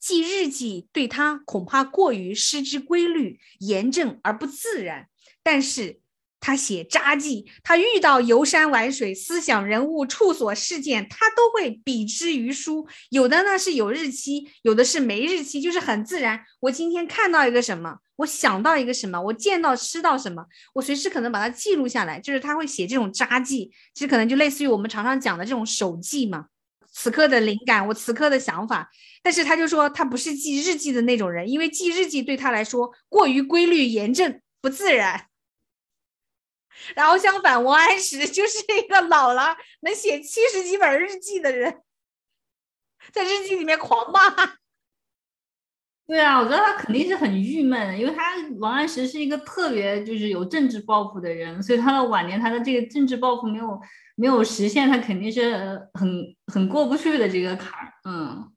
[0.00, 5.08] 记日记对他恐怕过于失之规律、严正而不自然，
[5.42, 6.00] 但是。
[6.40, 12.88] 他写札记，他遇到游山玩水、思想人物、处所事件，他都会笔之于书。
[13.10, 16.40] 有的呢是有日期，有的是没日期，就是很自然。
[16.60, 22.18] 我今天看到一个什么，我想到一个什么，我见到吃到什么，我随时可能把它记录下来。
[22.18, 26.46] 就是他会写这种札记，其实可能就类似于我们常常讲的这种手记嘛。
[26.92, 28.90] 此刻的灵感，我此刻的想法。
[29.22, 35.26] 但是他就说他不是记日记的那种人，因为记日记对他来说过于规律、严正、不自然。
[36.94, 41.82] 然后相反，王安石 就是一个老了能写七十几本日记的人，
[43.12, 44.54] 在日记里面狂骂。
[46.06, 53.80] 对啊，我觉得他肯定是很郁闷，因为他王安石是一个特别就是有政治抱负的人，所以他的晚年他的这个政治抱负没有
[54.16, 57.92] 没有实现，他肯定是很很过不去的这个坎儿。
[58.04, 58.52] 嗯。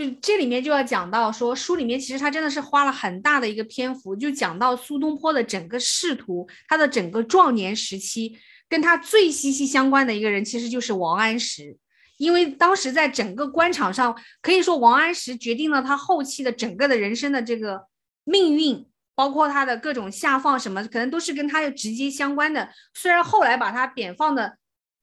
[0.00, 8.34] 就这里面就要讲到说，书里面其实他真的是花了很大的一个篇幅，就讲到苏东坡的整个仕途，他的整个壮年时期，
[8.66, 11.76] 跟他最息息相关的一个人，其实就是王安石。
[12.16, 17.82] 因为当时在整个官场上，可以说王安石决定了他后期的整个的人生的这个
[18.24, 22.70] 命运，包括他的各种下放什么，可能都是跟他有直接相关的。
[22.94, 24.56] 虽然后来把他贬放的。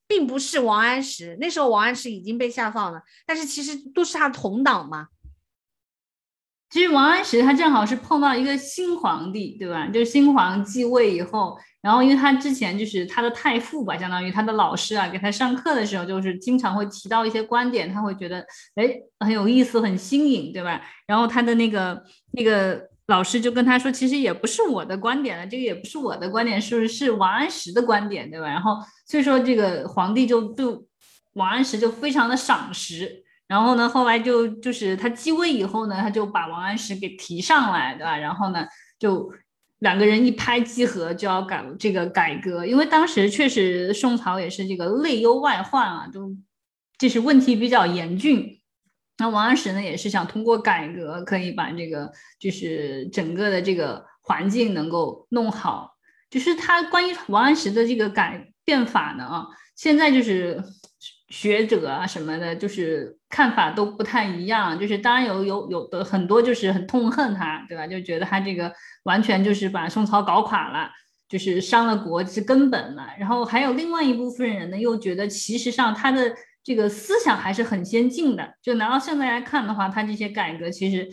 [0.08, 5.08] 并不是王安石，那时候王安石已经被下放了，但是其实都是他同党嘛。
[6.70, 9.86] 其实王安石他正好是碰到一个新皇帝，对吧？
[9.88, 18.40] 就是新皇继位以后，然后因为他之前就是他的太傅吧，相当于他的老师啊，给他上课的时候，就是经常会提到一些观点，他会觉得
[18.74, 18.90] 哎
[19.20, 20.80] 很有意思，很新颖，对吧？
[21.06, 22.87] 然后他的那个那个。
[23.08, 28.46] 老师就跟他说，其实也不是我的观点了，这个也不是我的观点，是是王安石的观点，对吧？
[28.46, 30.66] 然后所以说这个皇帝就对
[31.32, 38.16] 王安石就非常的赏识，然后呢，后来就就是他继位以后呢，他就把王安石给提上来，对吧？
[38.18, 38.66] 然后呢，
[38.98, 39.32] 就
[39.78, 46.36] 两个人一拍即合，就要改这个改革，因为当时确实宋朝也是这个内忧外患啊，都
[46.98, 48.57] 就是问题比较严峻。
[49.18, 55.96] 那王安石呢，也是想通过改革，可以把这个就是整个的这个环境能够弄好。
[56.30, 60.62] 就是他关于王安石的这个改变法呢，啊，现在就是
[61.30, 64.78] 学者啊什么的，就是看法都不太一样。
[64.78, 67.86] 就是当然有有有的很多就是很痛恨他，对吧？
[67.86, 68.72] 就觉得他这个
[69.04, 70.90] 完全就是把宋朝搞垮了，
[71.28, 73.08] 就是伤了国之根本了。
[73.18, 78.54] 然后还有另外一部分人呢，又觉得其实上他的这个思想还是很先进的。
[78.62, 81.08] 就拿到现在来看的话，他这些改革其实，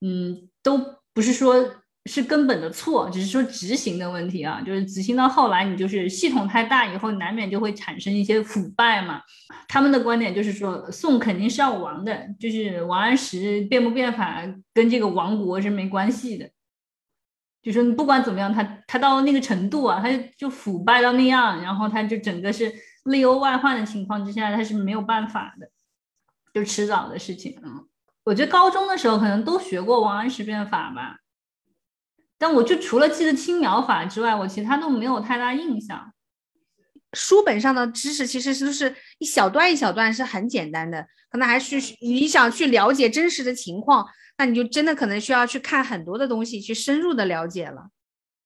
[0.00, 0.78] 嗯，都
[1.12, 1.76] 不是说。
[2.06, 9.20] 是根本的错，只是说执行的问题啊，就是执行到后来，你就是系统太大以后，难免就会产生一些腐败嘛。
[9.68, 16.48] 他们的观点就是说，宋肯定是要亡的，就是王安石变不变法跟这个亡国是没关系的。
[17.62, 20.08] 就说你不管怎么样，他他到那个程度啊，他
[20.38, 22.72] 就腐败到那样，然后他就整个是
[23.04, 25.70] 内忧外患的情况之下，他是没有办法的，
[26.52, 27.86] 就迟早的事情嗯。
[28.24, 31.16] 我觉得高中的时候可能都学过王安石变法吧。
[32.38, 36.12] 但我就除了记得青苗法之外，我其他都没有太大印象。
[37.14, 41.06] 书本上的知识其实都是一小段一小段，是很简单的。
[41.30, 44.06] 可能还是你想去了解真实的情况，
[44.38, 47.88] 那你就真的可能需要去看很多的东西，去深入的了解了。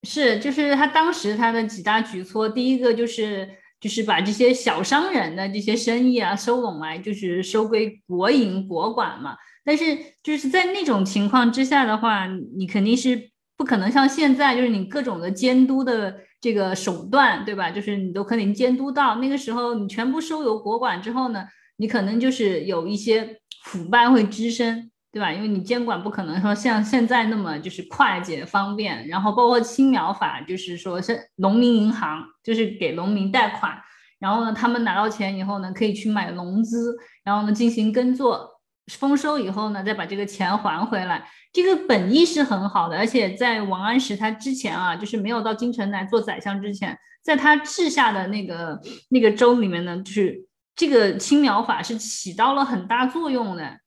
[0.02, 3.48] 是，就是他当时他的几大举措，第一个就是
[3.85, 9.37] 就是把这些小商人的这些生意啊收拢来，就是收归国营国管嘛。
[9.62, 9.85] 但是
[10.23, 13.31] 就是在那种情况之下的话，你肯定是。
[13.57, 17.70] 不可能像现在，就是你各种的监督的这个手段，对吧？
[17.70, 21.44] 就是你都可能监督到那个时候，你全部收由国管之后呢，
[21.77, 25.33] 你可能就是有一些腐败会滋生，对吧？
[25.33, 29.07] 因为你监管不可能说像现在那么就是快捷方便。
[29.07, 33.72] 然后包括青苗法，就是说是农民银行，就是给农民贷款，
[34.18, 41.24] 然后呢，他们拿到钱以后呢，可以去买农资，然后呢进行耕作，丰收以后呢，再把这个钱还回来。
[41.53, 53.79] 这个本意是很好的，而且在王安石他之前啊，就是没有到京城来做宰相之前，在他治下的那个那个州里面呢，就是这个青苗法是起到了很大作用的，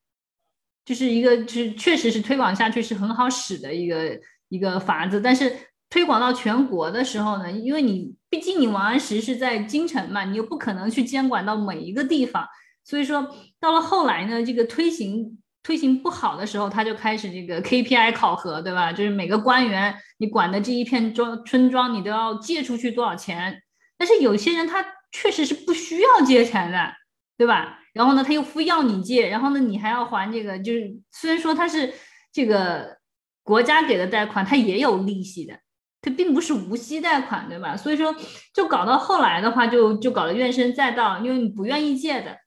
[0.88, 5.20] 就是一个就是确实是推广下去是很好使的一个一个法子。
[5.20, 5.54] 但是
[5.90, 12.48] 推广到全国的时候呢，因为你毕竟你王安石是在京城嘛，你又不可能去监管到每一个地方，
[12.86, 15.38] 所以说到了后来呢，这个推行。
[15.64, 18.94] 推行不好的时候，他就开始这个 KPI 考核，对吧？
[18.94, 23.62] 就是每个官员你管的这一片庄村庄，你都要借出去多少钱。
[23.98, 26.94] 但是有些人他确实是不需要借钱的，
[27.38, 27.80] 对吧？
[27.98, 30.58] 然后呢，他又非要你借，然后呢，你还要还这个。
[30.60, 31.94] 就是虽然说他是
[32.32, 32.98] 这个
[33.44, 35.60] 国家给的贷款，他也有利息的，
[36.02, 37.76] 它并不是无息贷款，对吧？
[37.76, 38.16] 所以说，
[38.54, 42.38] 就搞到后来的话，就就搞得怨声载道，因为你不愿意借的，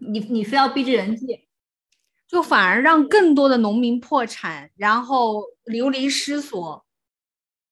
[0.00, 1.46] 你你非要逼着人借。
[2.26, 6.84] 就反而让更多的农民破产，然后流离失所。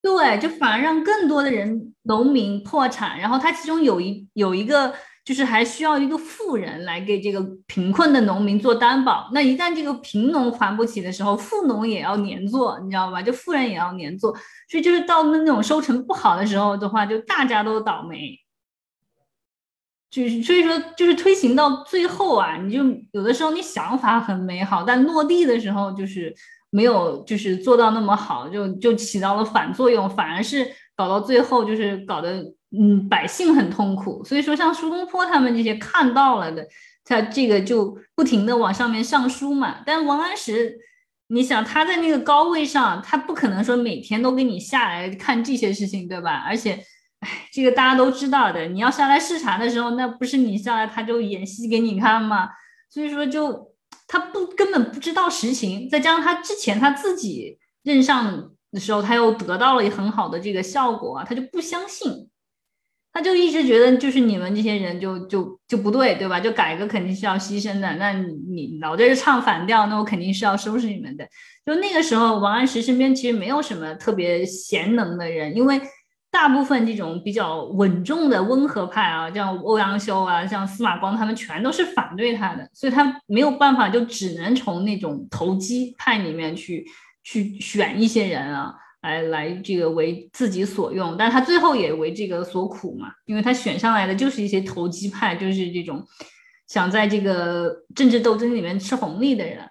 [0.00, 9.30] 对，就反而让更多的人农民破产，然后他其中有一有一个就是还需要一个富人来给这个贫困的农民做担保。
[9.32, 13.22] 那一旦这个贫农还不起的时候，富农也要连坐，你知道吧？
[13.22, 14.32] 就富人也要连坐，
[14.68, 18.38] 所以就是到那种收成不好的时候的话，就大家都倒霉。
[20.10, 26.34] 就是所以说，就是推行到最后啊，你就有的时候你想法很美好，但落地的时候就是
[26.68, 32.44] 没有，就是做到那么好，就就起到了反作用，反而是搞到最后就是搞得
[32.76, 34.24] 嗯百姓很痛苦。
[34.24, 36.66] 所以说，像苏东坡他们这些看到了的，
[37.04, 39.82] 他这个就不停的往上面上书嘛。
[39.86, 40.78] 但王安石，
[41.28, 46.44] 你想他在那个高位上，他不可能说每天都给你下来看这些事情，对吧？
[46.46, 46.84] 而且。
[47.22, 48.66] 哎，这个大家都知道的。
[48.66, 52.48] 你要下来视察的时候，那不是你下来他就演戏给你看吗？
[52.90, 53.68] 所以说，就
[54.08, 55.88] 他不根本不知道实情。
[55.88, 62.28] 再加上他之前他自己任上的时候，他又得到了很好的这个效果啊，他就不相信，
[63.12, 66.40] 他就一直觉得就是你们这些人就就就不对，对吧？
[66.40, 67.94] 就改革肯定是要牺牲的。
[67.96, 71.26] 那你你老在这唱反调，那我肯定是要收拾你们的。
[71.64, 75.80] 就那个时候，王安石身边其实没有什么特别贤能的人，因为。
[76.34, 86.86] 大部分这种比较稳重的温和派啊，像欧阳修啊，像司马光，他们全都是反对他的，所以他没有办法，就只能从那种投机派里面去
[87.22, 96.02] 去选一些人啊，来来这个为自己所用，但他最后也为这个所苦嘛，因为他选上来的就是一些投机派，就是这种
[96.68, 99.68] 想在这个政治斗争里面吃红利的人，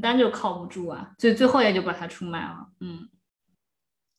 [0.00, 3.08] 当然就靠不住啊，所以最后也就把他出卖了，嗯。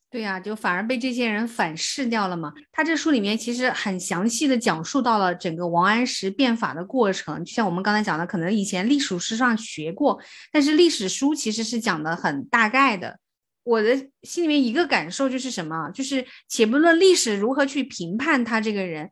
[0.08, 2.52] 对呀，就反而被这些人反噬掉了嘛。
[2.72, 10.18] 他这书里面其实很详细的讲述到了整个王安石变法的过程，就像我们刚才讲的，可能以前历史书上学过，
[10.52, 13.18] 但是历史书其实是讲的很大概的。
[13.66, 19.10] 我的心里面一个感受就是什么，就是且不论历史如何去评判他这个人，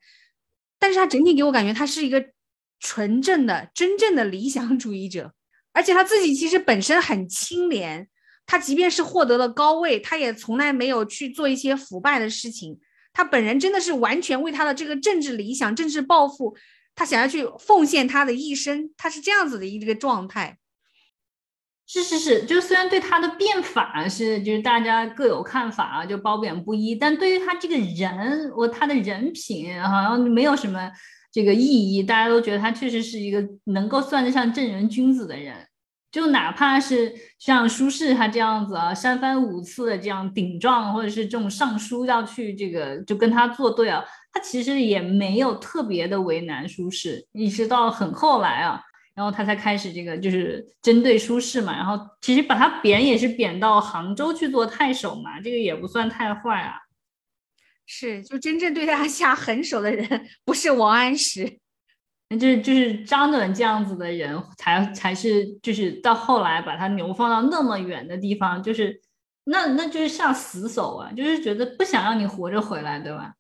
[0.79, 2.25] 但是他整体给我感觉他是一个
[2.79, 5.35] 纯正的、真正的理想主义者，
[5.73, 8.09] 而且他自己其实本身很清廉，
[8.47, 12.79] 他即便是获得了高位，他也从来没有去做一些腐败的事情。
[13.13, 16.57] 他本人真的是完全为他的这个政治理想、政治抱负，
[16.95, 20.59] 他想要去奉献他的一生，他是这样子的一个状态。
[21.87, 30.91] 是是是，就虽然对他的变法是就是大家各有看法啊，就褒贬不一，但对于他这个人，我他的人品好像没有什么
[31.31, 35.55] 这个意义，大家都觉得他确实是一个能够算得上正人君子的人。
[36.11, 48.81] 就哪怕是像苏轼他这样子啊，三番五次的这样顶撞，或者是这种上书要去这个就跟他作对啊，他其实也没有特别的为难苏轼，一直到很后来啊。
[49.15, 51.73] 然后他才开始这个，就是针对舒适嘛。
[51.77, 56.75] 然后其实把他贬也是贬到杭州去做太守嘛，这个也不算太坏啊。
[57.87, 61.59] 是，就真正对他下狠手的人不是王安石，
[62.31, 69.03] 那就是就是张暖这样子的人才才是，就是到后来把他流放到那么远的地方，就是
[69.45, 73.35] 那那就是下死手啊，就是觉得不想让你活着回来，对吧？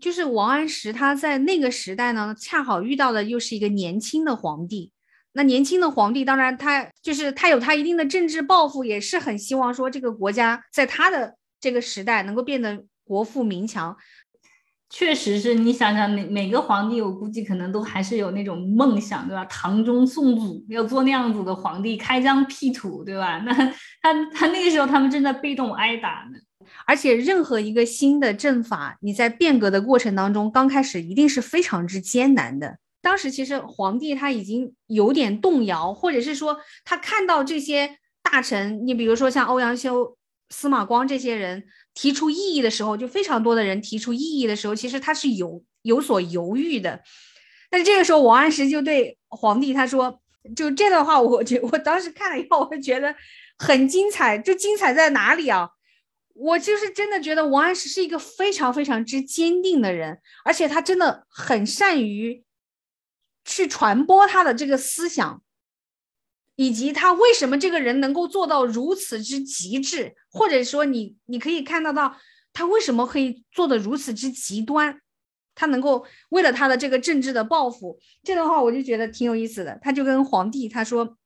[0.00, 4.90] 就是王安石他在那个时代呢，恰好遇到的又是一个年轻的皇帝。
[5.34, 13.96] 那年轻的皇帝，当然他就是他有他一定的政治抱负，也是很希望说这个国家在他的这个时代能够变得国富民强。
[14.90, 19.44] 确实是你想想，每每个皇帝，我估计可能都还是有那种梦想，对吧？
[19.46, 23.38] 唐宗宋祖要做那样子的皇帝，开疆辟土，对吧？
[23.38, 26.38] 那他他那个时候他们正在被动挨打呢。
[26.86, 32.76] 而且任何一个新的政法，你在变革的过程当中，刚开始一定是非常之艰难的。
[33.04, 40.16] 当时其实皇帝他已经有点动摇，或者是说他看到这些大臣，你比如说像欧阳修、
[40.48, 47.02] 司马光这些人提出异议的时候，就非常多的人提出异议的时候，其实他是有有所犹豫的。
[47.70, 50.20] 但这个时候，王安石就对皇帝他说
[50.56, 53.14] ：“就这段话，我觉我当时看了以后，我觉得
[53.58, 54.38] 很精彩。
[54.38, 55.68] 就精彩在哪里啊？
[56.34, 62.42] 我就是真的觉得王安石是一个非常非常之坚定的人，而且他真的很善于。”
[63.44, 65.42] 去传播他的这个思想，
[66.56, 72.16] 以及他为什么这个人能够做到如此之极致，或者说你你可以看得到
[72.52, 75.00] 他为什么可以做的如此之极端，
[75.54, 79.78] 他能够为了他的这个政治的抱负，这段话我就觉得挺有意思的。
[79.82, 81.16] 他就跟皇帝他说：“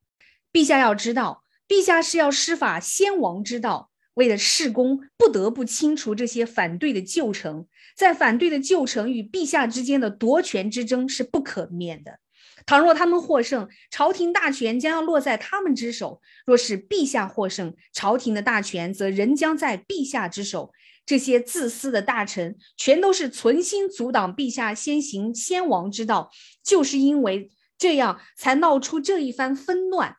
[0.52, 7.68] 陛下要知道，陛下是要施法先王之道。”为了事功，不得不清除这些反对的旧臣，
[7.98, 12.20] 在反对的旧臣与陛下之间的夺权之争是不可免的。
[12.64, 20.72] 倘若他们获胜，朝廷大权将要落在他们之手；若是陛下获胜，朝廷的大权则仍将在陛下之手。
[21.04, 26.30] 这些自私的大臣，全都是存心阻挡陛下先行先王之道，
[26.62, 30.18] 就是因为这样，才闹出这一番纷乱。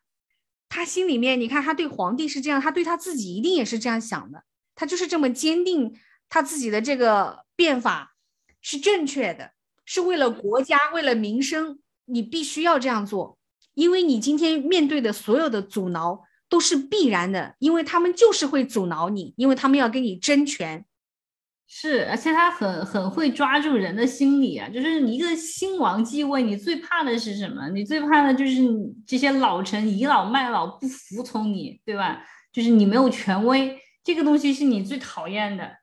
[0.68, 4.42] 他心里面，你看，他对皇帝是这样，他对他自己一定也是这样想的。
[4.74, 5.94] 他就是这么坚定，
[6.28, 8.14] 他自己的这个变法
[8.62, 9.50] 是正确的，
[9.84, 13.36] 是为了国家，为了民生，你必须要这样做，
[13.74, 20.86] 因为你今天面对的所有的阻挠都是必然的，因为他们就是会阻挠你，因为他们要跟你争权。
[21.68, 27.68] 是，而且他很很会抓住人的心理啊，就是你一个新王继位，你最怕的是什么？
[27.68, 28.62] 你最怕的就是
[29.06, 32.24] 这些老臣倚老卖老，不服从你，对吧？
[32.54, 35.79] 就是你没有权威，这个东西是你最讨厌的。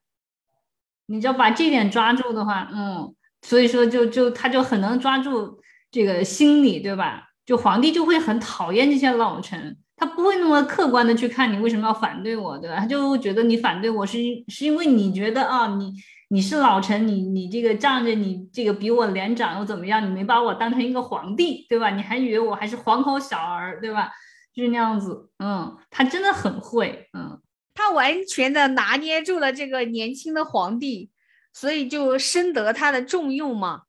[1.08, 7.24] 你只要把这点抓住的话，嗯，所以说就就他就很能抓住这个心理，对吧？
[7.46, 9.78] 就皇帝就会很讨厌这些老臣。
[9.96, 12.78] 他不会那么客观的去看你为什么要反对我，对吧？
[12.78, 15.92] 他就觉得你反对我是是因为你觉得啊，你
[16.30, 20.06] 你是老臣，你你这个仗着你这个比我年长又怎么样？
[20.06, 21.90] 你没把我当成一个皇帝，对吧？
[21.90, 24.12] 你还以为我还是皇口小儿，对吧？
[24.54, 27.40] 就是那样子，嗯，他真的很会，嗯，
[27.78, 31.12] 他完全的拿捏住了这个年轻的皇帝，
[31.54, 33.84] 所以就深得他的重用嘛。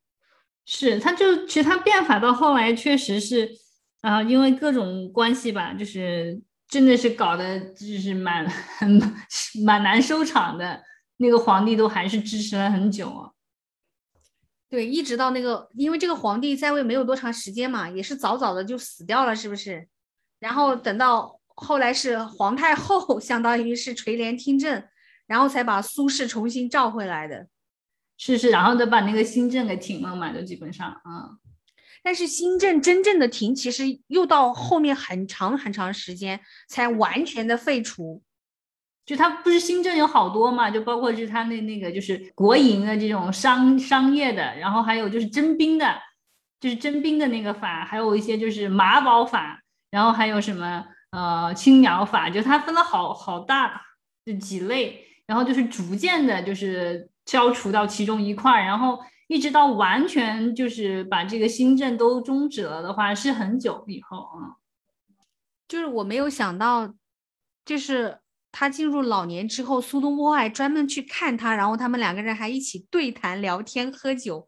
[0.65, 3.49] 是，他就其实他变法到后来确实是。
[4.01, 8.97] 啊，因为各种关系吧，就是真的是搞得就是蛮很
[9.65, 10.81] 蛮难收场的。
[11.17, 13.31] 那个皇帝都还是支持了很久啊。
[14.69, 19.89] 对，一直到那个，因为这个皇帝在位没有多长时间嘛，也是早早的就死掉了，是不是？
[20.39, 24.83] 然后等到后来是皇太后， 相当于是垂帘听政，
[25.27, 27.47] 然后才把苏轼重新召回来的。
[28.17, 31.37] 是是，然后再把那个新政给停了嘛，就基本上啊。
[32.01, 38.23] 但是新政真正的停，其实又到后面很长很长时间才完全的废除。
[39.05, 45.99] 就他不是新政有好多嘛，就包括是他那那个就是国营的这种商商业的，然后还有就是征兵的，
[46.59, 53.81] 就是征兵的那个法，还有一些就是马保法，然后还有什么呃青苗法，就它分了好好大
[54.25, 64.57] 的几类，然后就是逐渐的就是消除到其中一块，然后一直到完全就是把这个新政都终止了的话，是很久以后啊。
[65.67, 66.93] 就是我没有想到，
[67.65, 68.19] 就是。
[68.51, 74.47] 他进入老年之后，苏东坡还专门去看他，然后他们两个人还一起对谈、聊天、喝酒。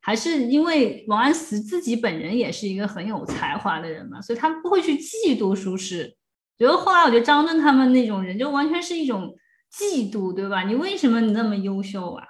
[0.00, 6.14] 还是因为王安石自己本人也是一个很有才华的人嘛，所以他不会去嫉妒苏轼。
[6.56, 9.34] 觉得后来我觉得张震他们那种人就完全是一种
[9.72, 10.62] 嫉妒，对吧？
[10.62, 12.24] 你为什么你那么优秀啊？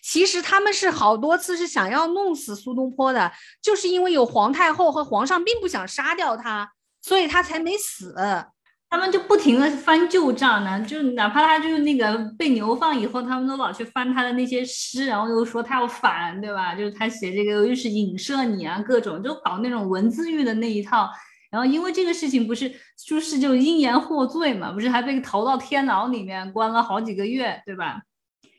[0.00, 3.30] 其实他们是好多次是想要弄死苏东坡的，
[3.60, 6.72] 就是因为有皇太后和皇上并不想杀掉他，
[7.02, 8.14] 所以他才没死。
[8.92, 16.74] 他们就不停的翻旧账呢，就哪怕他就是那个被流放以后，他们都老去翻他的那些诗，然后又说他要反，对吧？
[16.74, 21.08] 就是他写这个又是影射你啊，各种就搞那种文字狱的那一套。
[21.50, 28.02] 然后因为这个事情，不是苏轼就因言获罪嘛，不是还被投到天牢里面关了好几个月，对吧？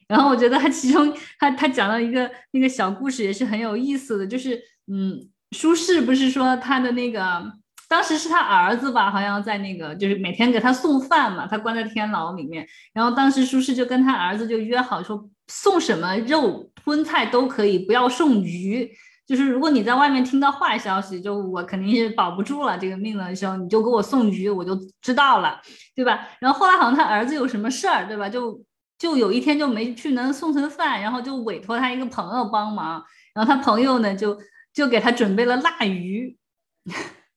[0.07, 4.59] 然后我觉得他其中他他讲到一个那个小故事也是很有意思的，就是
[4.91, 7.53] 嗯，苏轼不是说他的那个。
[7.93, 12.67] 当时是他儿子吧，好像在那个，就是每天给他送饭嘛，他关在天牢里面。
[12.91, 18.89] 然后当时苏轼就跟他儿子就约好说，送什么肉荤菜都可以，不要送鱼。
[19.27, 25.61] 就是如果你在外面听到坏消息，就我肯定是保不住了这个命的时候，你就给我送鱼，我就知道了，
[25.95, 26.27] 对吧？
[26.39, 28.27] 然后后来好像他儿子有什么事儿，对吧？
[28.27, 28.59] 就
[28.97, 33.03] 就有一天就没去能送成饭，然后就委托他一个朋友帮忙，
[33.35, 34.35] 然后他朋友呢就
[34.73, 36.35] 就给他准备了腊鱼。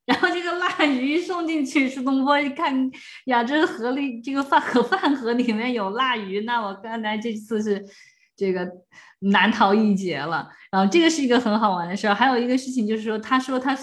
[0.07, 2.91] 然后这个腊鱼送进去，苏东坡一看
[3.27, 7.85] 呀，这个盒里这个饭盒 饭盒里面有腊鱼，那我刚才这次是
[8.37, 8.67] 这个
[9.19, 10.49] 难逃一劫了。
[10.71, 12.15] 然后这个是一个很好玩的事儿。
[12.15, 13.77] 还有一个事情就是说，他说他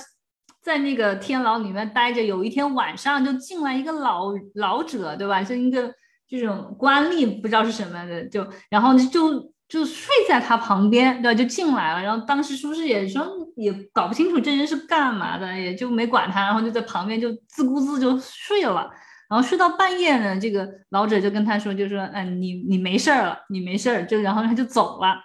[0.61, 5.43] 在那个天牢里面待着，有一天晚上就进来一个老老者，对吧？
[5.43, 5.93] 就一个
[6.28, 9.52] 这种官吏，不知道是什么的，就然后就。
[9.74, 11.36] 就睡在他旁边，对吧？
[11.36, 18.88] 就进来了，然后当时舒适也说也搞不清楚这人是干嘛的，也就没管他，然后就在旁边就自顾自就睡了，
[19.28, 25.15] 然后睡到半夜呢，这个老者就跟他说，就说，嗯，你你没事儿了，你没事儿，就然后他就走了，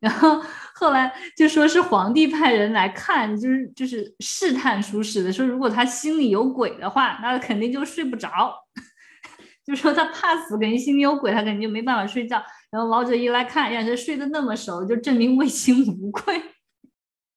[0.00, 0.40] 然后
[0.74, 8.54] 后来就说是皇帝派人来看，就是就是试探舒适的，说如果他心里有鬼的话，那肯定就睡不着，
[9.66, 12.42] 就说他怕死，肯定心里有鬼，他肯定就没办法睡觉。
[12.70, 16.40] 然后老者一来看，呀，这睡得那么熟，就证明 问心无愧。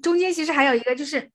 [0.01, 1.31] 中间其实还有一个，就是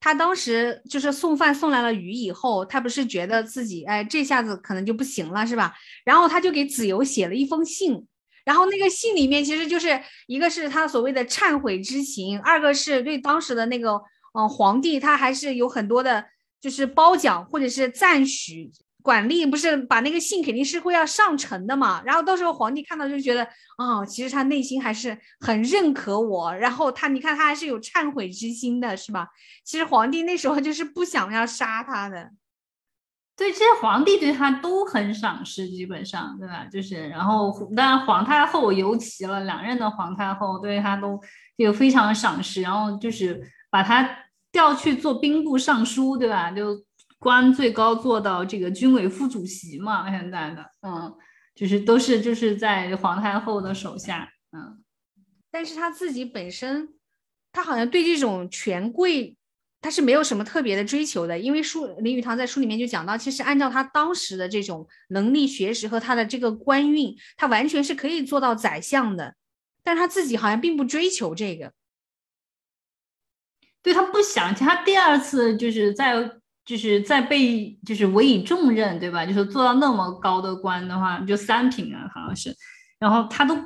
[0.00, 5.74] 他当时就是送饭送来了鱼以后，他不是觉得自己哎这下子可能就不行了，是吧？
[6.04, 8.06] 然后他就给子由写了一封信，
[8.44, 14.00] 然后那个信里面其实就是一个是他所谓的忏悔之情，二个是对当时的那个
[14.34, 16.26] 嗯皇帝，他还是有很多的，
[16.60, 18.70] 就是褒奖或者是赞许。
[19.08, 23.42] 管吏不是把那个信肯定是会要上呈的嘛，然后到时候皇帝看到就觉得，
[23.78, 29.28] 哦，其实他内心还是很认可我，然后他你看他还是有忏悔之心的，是吧？
[29.64, 32.32] 其实皇帝那时候就是不想要杀他的，
[33.34, 36.66] 对，这些皇帝对他都很赏识，基本上对吧？
[36.70, 41.18] 就是，然后当然皇太后尤其了，两任的皇太后对他都
[41.56, 43.40] 有非常赏识，然后就是
[43.70, 44.06] 把他
[44.52, 46.50] 调去做兵部尚书，对吧？
[46.50, 46.86] 就。
[47.20, 51.12] 官最高做到这个军委副主席嘛，现在的，嗯，
[51.52, 54.84] 就是都是就是在皇太后的手下，嗯，
[55.50, 56.94] 但是他自己本身，
[57.50, 59.36] 他好像对这种权贵，
[59.80, 69.34] 他是没有什么特别的追求的，因为书林语堂在书里面就讲到，其实按照他当时的这种能力、学识和他的这个官运，他完全是可以做到宰相的，
[69.82, 71.72] 但是他自己好像并不追求这个，
[73.82, 76.37] 对他不想，他第二次就是在。
[76.68, 79.24] 就是在被就是委以重任，对吧？
[79.24, 82.54] 就是做到那么高的官的话，就三品啊，好像是。
[82.98, 83.56] 然后他都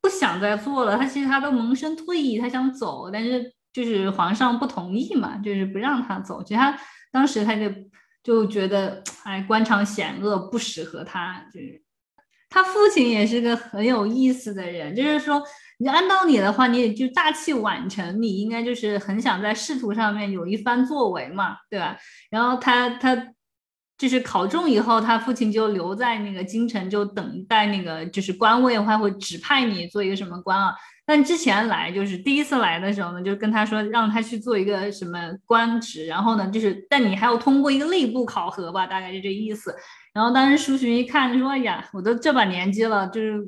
[0.00, 6.40] 不想再做了，他其实他都萌生退役，他想走，但是就是皇上不同意嘛，就是不让他走。
[6.44, 6.78] 其实他
[7.10, 7.68] 当时他就
[8.22, 11.44] 就觉得，哎，官场险恶，不适合他。
[11.52, 11.82] 就是
[12.48, 15.42] 他父亲也是个很有意思的人，就是说。
[15.78, 21.96] 你按道理的话，你也就大器晚成，你应该就是很想在仕途上面有一番作为嘛，对吧？
[22.30, 23.28] 然后他他
[23.98, 30.74] 就是考中以后，他父亲就留在那个京城，就等待那个就是官位的话会指派你做一个什么官啊？
[31.06, 39.74] 但之前来就是第一次来的时候呢，就跟他说让他去做一个什么官职，然后呢就是但你还要通过一个内部考核吧，大概就这意思。
[40.14, 43.38] 然后当时苏洵一看说：“哎呀，我都这把年纪了，就是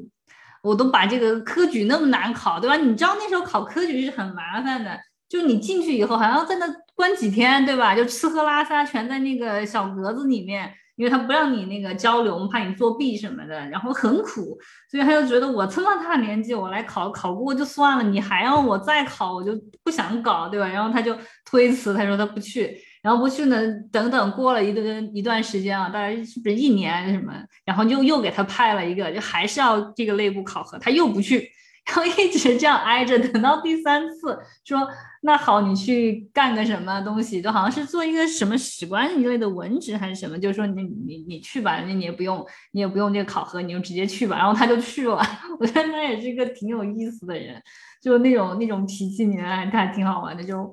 [0.66, 2.76] 我都把这个科举那么难考，对吧？
[2.76, 4.98] 你知道那时候考科举是很麻烦的，
[5.28, 7.94] 就你进去以后还要在那关几天，对吧？
[7.94, 14.58] 就吃喝拉撒全在那个小格子里面。”因为他不让你那个交流，怕你作弊什么的，然后很苦，
[14.90, 19.52] 所以他就觉得我这么大年纪，我来考考过就算了，你还要我再考，我就
[19.84, 20.66] 不想搞，对吧？
[20.66, 21.14] 然后他就
[21.44, 22.74] 推辞，他说他不去，
[23.06, 23.56] 然后不去呢，
[23.92, 27.32] 等等过了一段一段时间啊，大概是不是一年什么，
[27.64, 31.48] 然后又又给他派了一个，就还是要这个内部考核，他又不去。
[31.86, 34.88] 然后一直这样挨着，等到第三次说
[35.22, 44.36] 那好，你去干个什么东西，就好像是做一个什么史官一类的文职还是什么，就说你你你去吧，那你也不用你也不用这个考核，你就直接去吧。
[44.36, 45.22] 然后他就去了。
[45.60, 47.62] 我觉得他也是一个挺有意思的人，
[48.02, 50.42] 就那种那种脾气，你还他还挺好玩的。
[50.42, 50.68] 就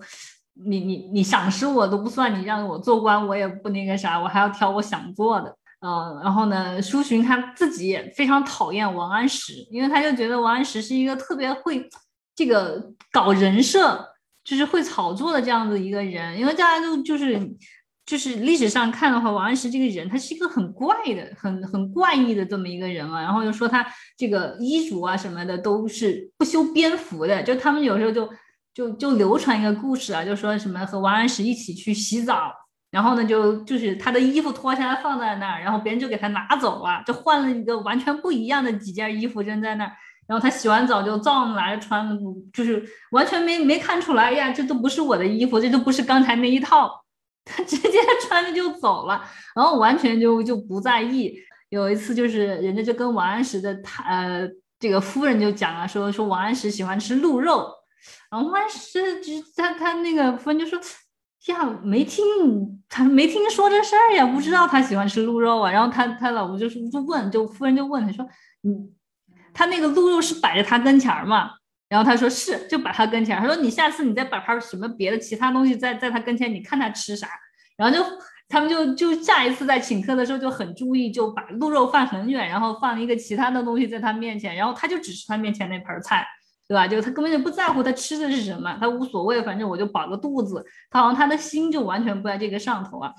[0.54, 5.56] 你你你赏识我都不算，你让我做官我也不那个啥，我还要挑我想做的。
[5.86, 11.90] 嗯，然后呢，苏洵他自己也非常讨厌王安石，因为他就觉得王安石是一个特别会
[12.36, 12.82] 这个
[13.12, 14.08] 搞人设，
[14.46, 16.40] 就是会炒作的这样子一个人。
[16.40, 17.38] 因为大家都就是
[18.06, 23.22] 就是历史上看的话，王安石这个人他是一个很怪的、很很怪异的这么一个人啊。
[23.22, 23.86] 然后又说他
[24.18, 28.30] 这个衣着啊什么的都是不修边幅的，就他们有时候就
[28.74, 32.52] 就就流传一个故事啊，就说什么和王安石一起去洗澡。
[32.92, 39.92] 然后呢，就就是他的衣服脱下来放在那儿，然后别人就给他拿走了，就换了一个完全不一样的几件衣服扔在那儿。
[40.28, 42.08] 然后他洗完澡就照样拿着穿，
[42.54, 46.90] 就是完全没没看出来呀，这都不是我的衣服，这都不是刚才那一套，
[47.44, 47.98] 他直接
[48.28, 49.22] 穿着就走了，
[49.56, 51.34] 然后完全就就不在意。
[51.70, 54.48] 有一次就是人家就跟王安石的他呃
[54.80, 57.68] 这个夫人就讲了，说说王安石喜欢吃鹿肉，
[58.32, 60.80] 然后王安石就他他那个夫人就说。
[61.48, 62.24] 呀，没听
[62.88, 65.70] 他没听说这事儿呀，不知道他喜欢吃鹿肉啊。
[65.70, 68.26] 然后他他老婆就是就问，就夫人就问他说，
[68.64, 68.90] 嗯，
[69.54, 71.52] 他那个鹿肉是摆在他跟前儿嘛？
[71.90, 73.42] 然后他说是，就摆他跟前儿。
[73.42, 77.28] 他说你下次你再摆盘什么别的其他东西在在他跟前，你看他吃啥。
[77.76, 78.02] 然后就
[78.48, 86.26] 他们就就下一次在请客的时候就很注意，就把鹿肉放很远，然后放一个其他的东西在他面前，然后他就只吃他面前那盘菜。
[86.74, 86.88] 对吧？
[86.88, 90.66] 就他根本就不在乎他吃的是什么，他无所谓，反正我就饱个肚子。
[90.90, 93.14] 他好像他的心就完全不在这个上头啊。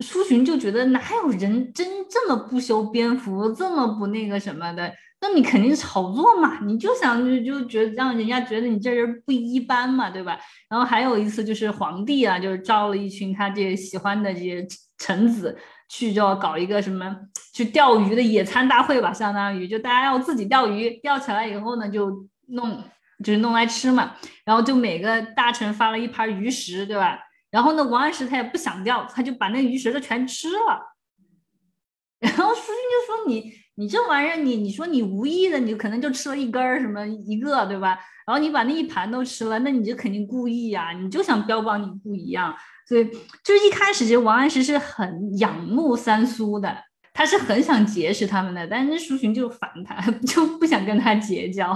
[0.00, 4.92] 苏洵就觉得哪有人真这么不修边幅，这么不那个什么的？
[5.22, 10.38] 那你肯定炒作嘛，你就想就就觉得让人家觉得你这人不一般嘛，对吧？
[10.68, 14.66] 然后还有一次就是皇帝啊，就是招了一群他这喜欢的这些
[14.98, 15.56] 臣子
[15.88, 17.16] 去，就要搞一个什么
[17.54, 22.28] 去钓鱼的野餐大会吧，相当于就大家要自己钓鱼，钓起来以后呢就。
[22.52, 22.82] 弄
[23.24, 27.18] 就是弄来吃嘛，然后就每个大臣发了一盘鱼食，对吧？
[27.50, 30.96] 然后呢，王安石他也不想钓，他就把那鱼食都全吃了。
[32.20, 37.98] 然后苏洵就说：“你你这玩意儿，你你说你无意的，你可能就吃了一根儿什么一个，对吧？
[38.26, 42.54] 然后你把那一盘都吃了，那你就肯定故意呀，你就想标榜你不一样。
[42.88, 43.04] 所以
[43.44, 46.76] 就是一开始，其实王安石是很仰慕三苏的，
[47.12, 51.72] 他是很想结识他们的，但是苏洵就烦他， 就不想跟他结交。”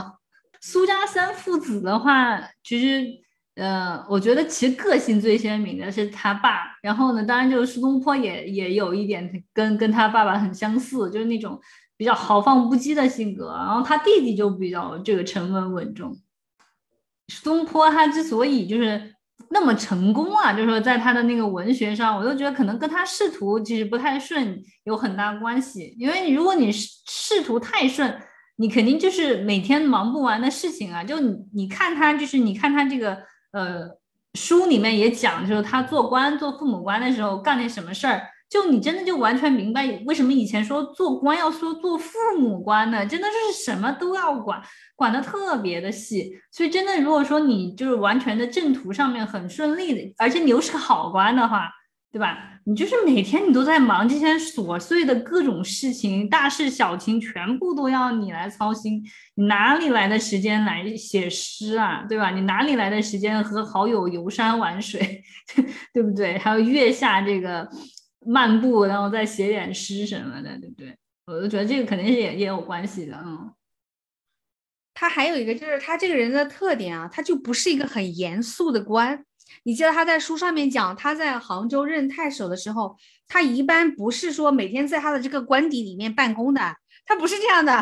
[0.60, 3.06] 苏家三父子的话，其实，
[3.56, 6.76] 呃，我觉得其实个性最鲜明的是他爸。
[6.82, 11.60] 然后呢，当然就是苏东坡也也有一点跟跟他爸爸很相似，就是那种
[11.96, 13.54] 比较豪放不羁的性格。
[13.56, 16.16] 然后他弟弟就比较这个沉稳稳重。
[17.28, 19.14] 苏东坡他之所以就是
[19.50, 25.94] 那么成功啊，就是说在他的那个文学上，我就觉得可能跟他仕途其实不太顺有很大关系。
[25.98, 28.20] 因为如果你仕仕途太顺，
[28.56, 31.04] 你肯定就是每天忙不完的事情啊！
[31.04, 33.18] 就你你看他，就是你看他这个
[33.52, 33.88] 呃
[34.34, 43.04] 书里面也讲，就是他做官做父母官的时候干那什么事儿，就你真的就完全明白为什么以前说做官要说做父母官呢？
[43.04, 44.62] 真的就是什么都要管，
[44.94, 46.32] 管的特别的细。
[46.50, 51.70] 所以真的，如果说你就是完全的正途上面很顺利的，而且你又是个好官的话。
[52.16, 52.58] 对吧？
[52.64, 59.04] 你就是每天你都在忙这些琐碎的各种事情，大事小情全部都要你来操心，
[59.34, 62.06] 你哪里来的时间来写诗啊？
[62.08, 62.30] 对吧？
[62.30, 65.22] 你哪里来的时间和好友游山玩水，
[65.92, 66.38] 对不对？
[66.38, 67.68] 还有月下这个
[68.24, 70.96] 漫步，然后再写点诗什么的，对不对？
[71.26, 73.52] 我就觉得这个肯定是也也有关系的，嗯。
[74.94, 79.22] 他还有一个就是他这个人的特点啊，他就不是一个很严肃的官。
[79.62, 82.96] 你记得他在书上面讲，他在杭州任太守的时候，
[83.28, 87.72] 他一般不是说每天在他的这个官邸里面办公的，他不是这样的，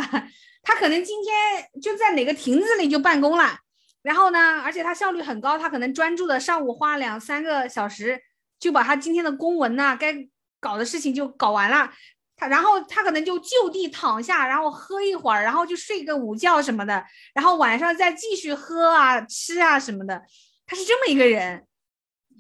[0.63, 3.59] 他可能今天就在哪个亭子里就办公了，
[4.03, 8.21] 然后呢，而且他效率很高，他可能专注的上午花两三个小时
[8.59, 10.15] 就把他今天的公文呐该
[10.61, 11.91] 搞的事情就搞完了。
[12.37, 20.21] 他然后他可能就就地躺下，然后喝一会儿，然后就睡个午觉什么的，然后晚上再继续喝啊吃啊什么的。
[20.67, 21.65] 他是这么一个人。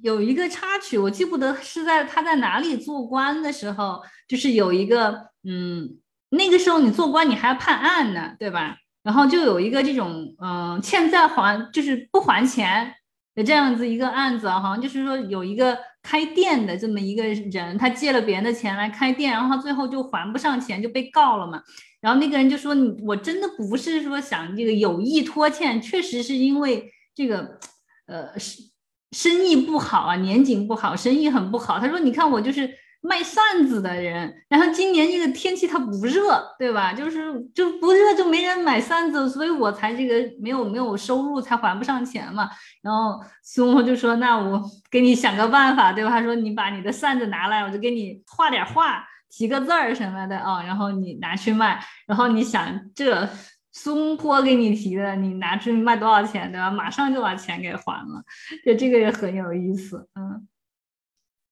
[0.03, 5.99] 有一个插曲，我记不得是在他在哪里做官的时候，就是有一个嗯，
[6.31, 8.77] 那个时候你做官你还要判案呢，对吧？
[9.03, 12.95] 然后就有一个这种嗯欠债还就是不还钱
[13.35, 15.79] 的这样子一个案子，好像就是说有一个。
[16.07, 21.63] 开店的这么一个人，他借了别人的钱来开店，然后他最后就还不上钱，就被告了嘛。
[22.03, 27.59] 然后那个人就说：“你我真的不是说想这个有意拖欠，确实是因为这个，
[28.07, 28.65] 呃，生
[29.13, 32.69] 生意不好啊，年景不好，生意很不好。”他说：“你看我就是。”
[33.07, 36.95] 卖扇子的人，然后今年这个天气它不热，对吧？
[36.95, 42.49] 就是就不热就没人买扇子，所以我才这个没有没有收入，才还不上钱嘛。
[42.81, 44.59] 然后孙悟空就说：“那我
[44.91, 51.85] 给你想个办法，对吧？”他说：“你把你的扇子拿来，我就给你画点画，提个字儿什么的啊，然后你拿去卖。
[52.07, 53.29] 然后你想这
[53.75, 56.71] 松坡给你提的，你拿去卖多少钱，对吧？
[56.71, 58.25] 马上就把钱给还了。
[58.65, 60.49] 就这个也很有意思，嗯。”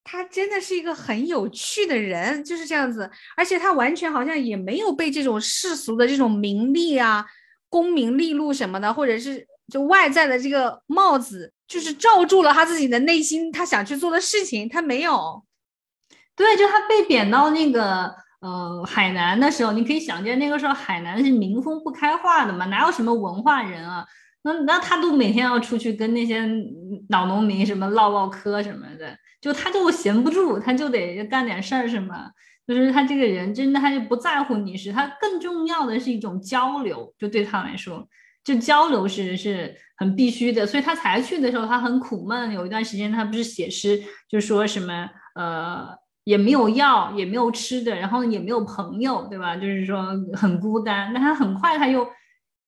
[0.05, 7.25] 他真的是一个很有趣的人，就是这样子，而且他完全好像也没有被这种世俗的这种名利啊、
[7.68, 15.45] 功名利禄什么的，或者是就外在的这个帽子，就是罩住了他自己的内心，他想去做的事情，他没有。
[16.35, 18.12] 对，就他被贬到那个
[18.43, 24.05] 呃海南的时候，你可以想见那个时候海南是民风不开化的嘛，哪有什么文化人啊？
[24.43, 26.43] 那那他都每天要出去跟那些
[27.09, 29.16] 老农民什么唠唠嗑什么的。
[29.40, 32.30] 就他就闲不住，他就得干点事儿，什么？
[32.64, 38.09] 就是他这个人真的，他就不在乎你是他更重要的是一种交流，就对他来说，
[38.45, 40.64] 就交流是是很必须的。
[40.64, 45.88] 所以他才去的时候，他很苦闷，有一段时间他不是写诗，就说什么呃
[46.25, 49.57] 也没有药，也没有吃的，然后也没有朋友，对吧？
[49.57, 51.12] 就是说很孤单。
[51.12, 52.07] 那他很快他又。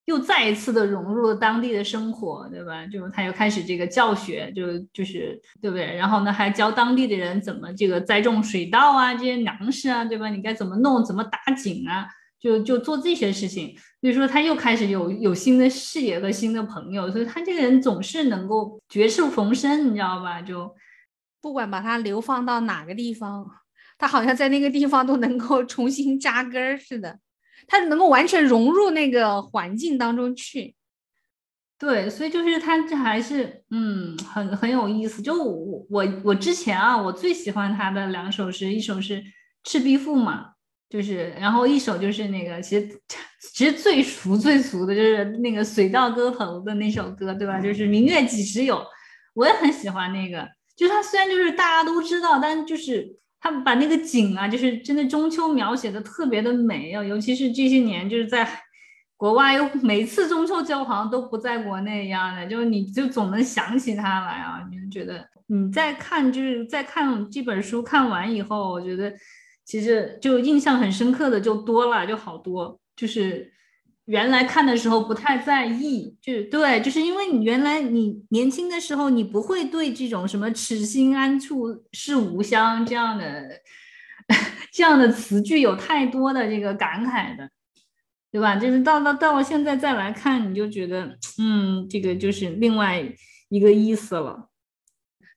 [0.06, 2.86] 又再一次的融入了当地的生活，对吧？
[2.88, 5.96] 就他又开始这个教学，就就是对不对？
[5.96, 10.28] 然后呢，还教当地的人怎么这个栽种水稻啊，这些粮食啊，对吧？
[10.28, 12.06] 你该怎么弄，怎么打井啊？
[12.38, 13.74] 就就做这些事情。
[14.02, 20.42] 所以说他又开始有有新的视野和新的朋友，所以他这个人总是能够绝处逢生，你知道吧？
[20.42, 20.70] 就
[21.44, 23.46] 不管把他流放到哪个地方，
[23.98, 27.18] 他好像在那个地方都能够 重新扎根似的。
[27.66, 30.74] 他能够完全融入那个环境当中去，
[31.78, 35.20] 对，所以就是他这还是嗯很很有意思。
[35.20, 39.20] 就我我我之前啊，我最喜欢他的两首诗，一首是
[39.64, 40.52] 《赤壁赋》嘛，
[40.88, 42.88] 就是然后一首就是那个其实
[43.52, 47.60] 其实最俗最俗的就是那个水调歌头的那首歌，对吧？
[47.60, 48.82] 就是明月几时有，
[49.34, 50.48] 我也很喜欢那个。
[50.76, 53.16] 就他虽然就是大家都知道，但就是。
[53.46, 58.48] 他把那个景啊，就是真的中秋描写的特别的美啊，尤其是这些年就是在
[59.18, 69.12] 国外，又每次中秋节好像都不在国内一样的，就是你就总能想起他来啊，你就觉得你在看就是在看这本书看完以后，我觉得
[69.66, 73.52] 其实就印象很深刻的就多了，就好多就是。
[74.06, 83.48] 原来看的时候不太在意，就对，就是因为你原来你年轻的时候，你不会对这种什么“此心安处是吾乡”这样的
[84.70, 87.48] 这样的词句有太多的这个感慨的，
[88.30, 88.56] 对吧？
[88.56, 93.02] 就是到到到了现在再来看，你就觉得，嗯，这个就是另外
[93.48, 94.50] 一个意思了。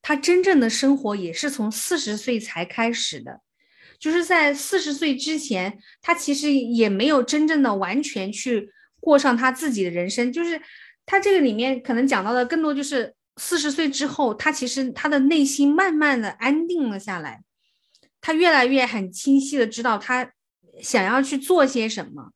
[0.02, 3.42] 他真正的生活也是从四十岁才开始的。
[4.00, 8.70] 就是在四十岁之前，他其实也没有真正的完全去
[9.00, 10.32] 过上他自己的人生。
[10.32, 10.62] 就是
[11.06, 17.42] 他这个里面可能讲到的更多，就是四十岁之后，他其实他的内心慢慢的安定了下来，
[18.22, 20.32] 他越来越很清晰的知道他
[20.82, 22.32] 想要去做些什么，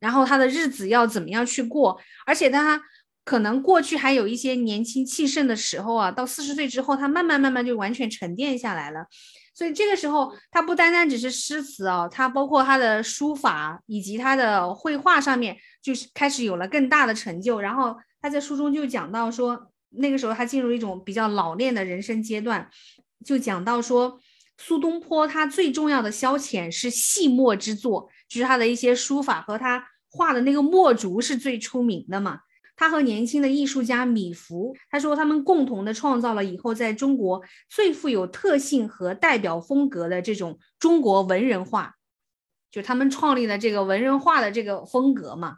[0.00, 2.80] 然后他的日子要怎么样去过，而且他
[3.24, 9.06] 可能过去还有一些年轻气盛的时候啊，到四十岁之后，他慢慢慢慢就完全沉淀下来了。
[9.56, 17.58] 所以这个时候，他不单单只是诗词哦，他包括他的书法以及他的绘画上面，就是开始有了更大的成就。
[17.58, 22.68] 然后他在书中就讲到说，那个时候他进入一种比较老练的人生阶段，
[23.24, 24.20] 就讲到说，
[24.58, 32.40] 苏东坡他最重要的消遣是细墨之作，就是他的一些书法和他画的那个墨竹是最出名的嘛。
[32.76, 41.94] 他和年轻的艺术家米芾，他说他们共同的创造了以后在中国最富有特性和代表风格的这种中国文人画。
[42.70, 45.56] 就他们创立的这个文人画的这个风格嘛。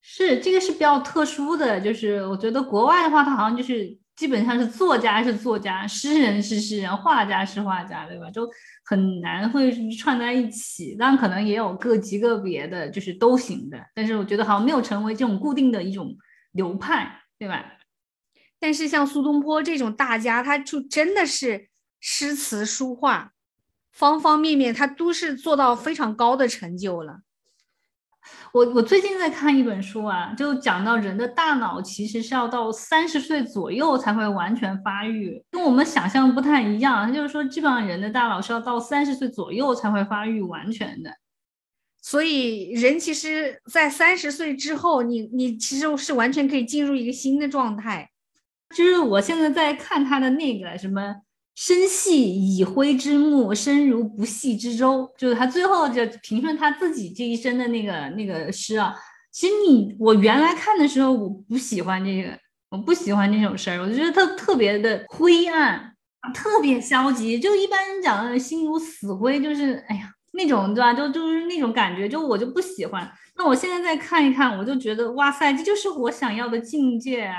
[0.00, 8.30] 是这个是比较特殊的，就是我觉得国外的话，它好像就是基本上是作家是作家，诗人是诗人，画家是画家，对吧？
[8.30, 8.48] 就
[8.84, 10.96] 很难会串在一起。
[10.98, 13.78] 但可能也有个极个别的，就是都行的。
[13.94, 16.16] 但是我觉得好像没有成为这种固定的一种
[16.52, 17.64] 流派，对吧？
[18.60, 21.68] 但是像苏东坡这种大家，他就真的是
[22.00, 23.32] 诗词书画
[23.90, 27.20] 方方面面，他都是做到非常高的成就了。
[28.54, 37.04] 我我最近在看一本书啊，就讲到人的大脑其实是要到三十岁左右才会完全发育，跟我们想象不太一样。
[37.04, 41.10] 他就是说，基本上人的大脑是要到三十岁左右才会发育完全的。
[42.00, 48.08] 所以人其实，在三十岁之后，你你其实是完全可以进入一个新的状态。
[48.72, 51.16] 就是我现在在看他的那个什么。
[51.54, 55.08] 身系以灰之木，身如不系之舟。
[55.16, 58.94] 就是他最后就评论他自己这一生的那个那个诗啊。
[59.30, 62.38] 其实你我原来看的时候，我不喜欢这个，
[62.70, 65.94] 我不喜欢这种事儿，我就觉得它特别的灰暗，
[66.32, 67.38] 特别消极。
[67.38, 70.94] 就一般人讲的心如死灰，就是哎呀那种对吧？
[70.94, 73.10] 就就是那种感觉，就我就不喜欢。
[73.36, 77.36] 那我现在再看一看，我就觉得哇塞，这就是我想要的境界啊。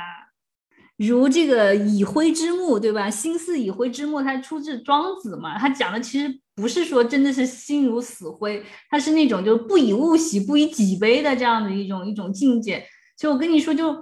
[0.97, 3.09] 如这个以灰之木，对吧？
[3.09, 5.57] 心似以灰之木，它出自庄子嘛。
[5.57, 12.85] 他讲的其实不是说真的是心如死灰，它是那种就是不以物喜，不以己悲的这样的一种一种境界。
[13.17, 13.93] 就我跟你说，就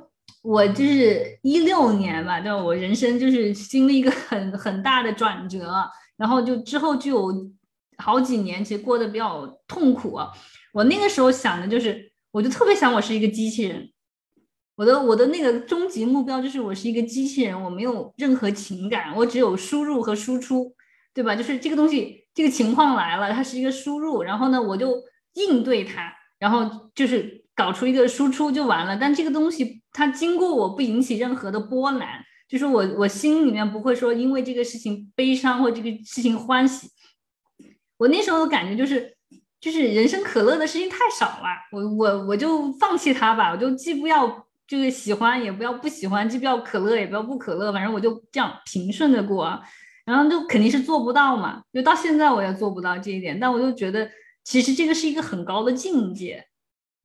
[0.44, 2.58] 我就是一六年吧，对吧？
[2.58, 5.74] 我人生就是经历一个很很大的转折，
[6.18, 7.52] 然后就之后就有
[7.98, 10.20] 好几年其实过得比较痛苦。
[10.74, 13.90] 我那个时候想的就是，我就特别想我是一个机器人。
[14.76, 20.74] 我的我的那个终极目标就是我是一个机器人，我没有任何情感，我只有输入和输出，
[21.14, 21.36] 对吧？
[21.36, 24.96] 就是这个东西，这个情况来了，它是一个输入，然后呢，我就
[25.34, 28.98] 应对它，然后就是搞出一个输出就完了。
[28.98, 36.88] 但这个东西它经过我不引起任何的波澜，就是我我心里面不会说因为这个事情悲伤或这个事情欢喜。
[37.98, 39.16] 我那时候的感觉就是
[39.62, 44.43] 就是人生可乐的事情太少了，我我我就放弃它吧，我就既不要。
[44.66, 49.62] 就是喜欢也不要不喜欢，既不要可乐也不要不可乐，反正我就这样平顺的过，
[50.06, 54.10] 然后就肯定是做不到嘛，就到现在我也做不到这一点，但我就觉得
[54.44, 56.46] 其实这个是一个很高的境界，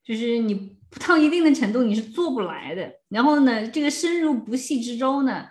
[0.05, 2.91] 就是你到一定的程度你是做不来的。
[3.09, 5.45] 然后呢，这个深入不系之舟呢，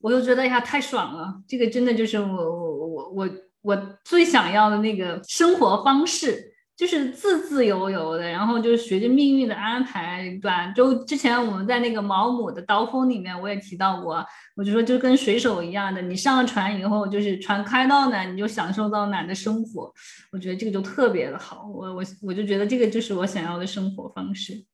[0.00, 3.30] 我就觉得呀太爽了，这个真的就是我我我我
[3.60, 6.51] 我最想要的那个生活方式。
[6.82, 10.66] 就是自自由由的，然后就是随着命运的安排，对吧？
[10.72, 14.26] 就之前我们在那个毛姆的刀锋里面，我也提到过，
[14.56, 19.94] 我就说就跟水手一样的，你上了船以后，就是船开到哪，你就享受到哪的生活。
[20.32, 24.64] 我觉得这个就特别的好，我我我就觉得这个就是我想要的生活方式。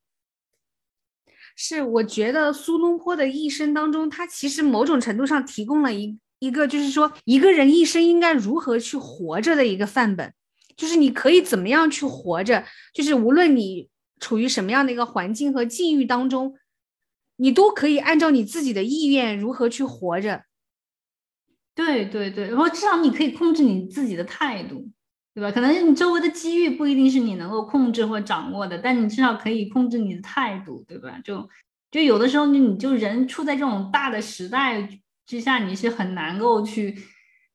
[1.54, 10.32] 是，我觉得苏东坡的一生当中，他其实某种程度上提供了一一个，就是说一个人一生应该如何去活着的一个范本。
[10.78, 12.64] 就是你可以怎么样去活着，
[12.94, 16.54] 就是无论你处于什么样的一个环境和境遇当中，
[17.36, 20.44] 你都可以按照你自己的意愿如何去活着。
[21.74, 24.88] 对对对，然后至少你可以控制你自己的态度，
[25.34, 25.50] 对吧？
[25.50, 31.20] 可能你周围的机遇不一定是你能够控制或掌握的，但你至少可以控制你的态度，对吧？
[31.24, 31.48] 就
[31.90, 34.88] 就有的时候你你就人处在这种大的时代
[35.26, 36.96] 之下，你是很难够去。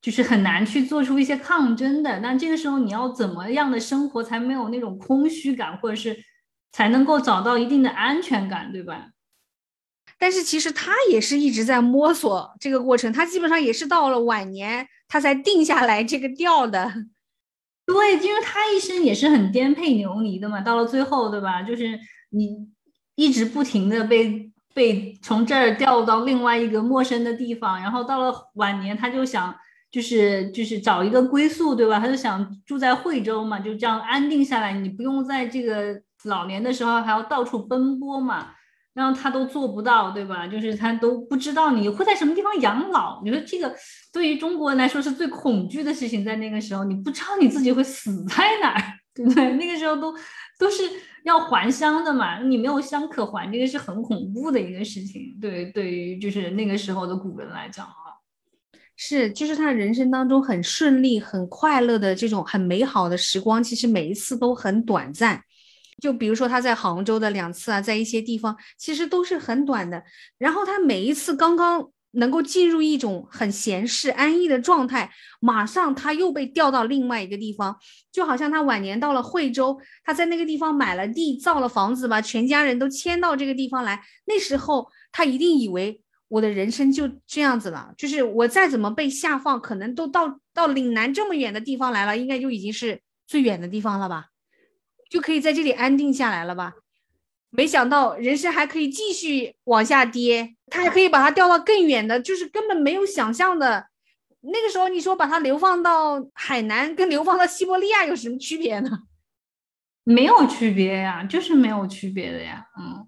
[0.04, 6.14] 就是很难去做出一些抗争的，那这个时候你要怎么样的生活才没有那种空虚感，或者是
[6.74, 9.12] 才能够找到一定的安全感，对吧？
[10.20, 16.92] 但是其实他也是一直在摸索这个过程，他基本上也是到了晚年他才定下来这个调的。
[17.88, 21.62] 对，因为他一生也是很颠沛流离的嘛，到了最后，对吧？
[21.64, 21.98] 就是
[22.32, 22.68] 你
[23.16, 29.56] 一直不停的被被从这儿调到另外一个陌生的地方，然后到了晚年，他就想。
[29.94, 32.00] 就是就是找一个归宿，对吧？
[32.00, 38.48] 他就想住在惠州嘛，就这样安定下来，你不用在这个老年的时候还要到处奔波嘛。
[38.96, 40.48] 然后他都做不到，对吧？
[40.48, 43.22] 就是他都不知道你会在什么地方养老。
[43.24, 43.72] 你说这个
[44.12, 48.82] 对于中国人来说是最恐惧的事情，在那个时候，你不知道你自己会死在哪儿，
[49.16, 49.54] 对不对？
[49.54, 50.14] 那个时候都
[50.60, 50.84] 都是
[51.24, 55.36] 要还乡的嘛，你没有乡可还，这个是很恐怖的一个事情。
[55.42, 57.88] 对，对于就是那个时候的古人来讲。
[59.06, 65.44] 是，就是他人生当中很顺利、很快乐的这种很美好的时光，其实每一次都很短暂。
[66.02, 70.02] 就比如说他在杭州的两次啊，在一些地方其实都是很短的。
[70.38, 77.76] 然后他每一次刚刚能够进入一种很闲适安逸的状态，马上他又被调到另外一个地方，
[78.10, 84.02] 就好像他晚年到了惠州，他在那个地方买了地，造了房子，把全家人都迁到这个地方来。
[84.28, 94.28] 那时候他一定以为我的人生就这样子了，就是我再怎么被下放，可能都到到岭南这么远的地方来了，应该就已经是最远的地方了吧，
[95.10, 96.74] 就可以在这里安定下来了吧。
[97.50, 103.88] 没想到人生还可以继续往下跌，他还可以把它调到更远的，就是根本没有想象的。
[104.42, 108.90] 那个时候你说把它流放到海南，跟流放到西伯利亚有什么区别呢？
[110.04, 112.66] 没有区别呀，就是没有区别的呀。
[112.78, 113.08] 嗯，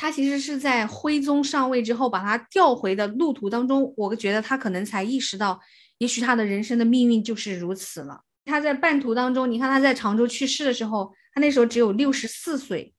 [0.00, 5.60] 他其实是在徽宗上位之后，把他调回的路途当中，我觉得他可能才意识到，
[5.98, 8.22] 也许他的人生的命运就是如此了。
[8.46, 12.94] 他在半途当中，你看他在常州去世的时候，他那时候只有六十四岁。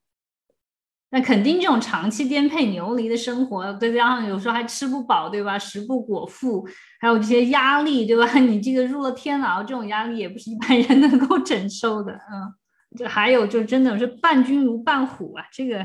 [1.09, 5.57] 那肯定，这种长期颠沛流离的生活，再加上有时候还吃不饱，对吧？
[5.57, 6.63] 食不果腹，
[6.99, 8.31] 还有这些压力，对吧？
[8.37, 12.13] 你这个入了天牢，这种压力也不是一般人能够承受的。
[12.13, 12.53] 嗯，
[12.95, 15.83] 这还有就真的是伴君如伴虎啊，这个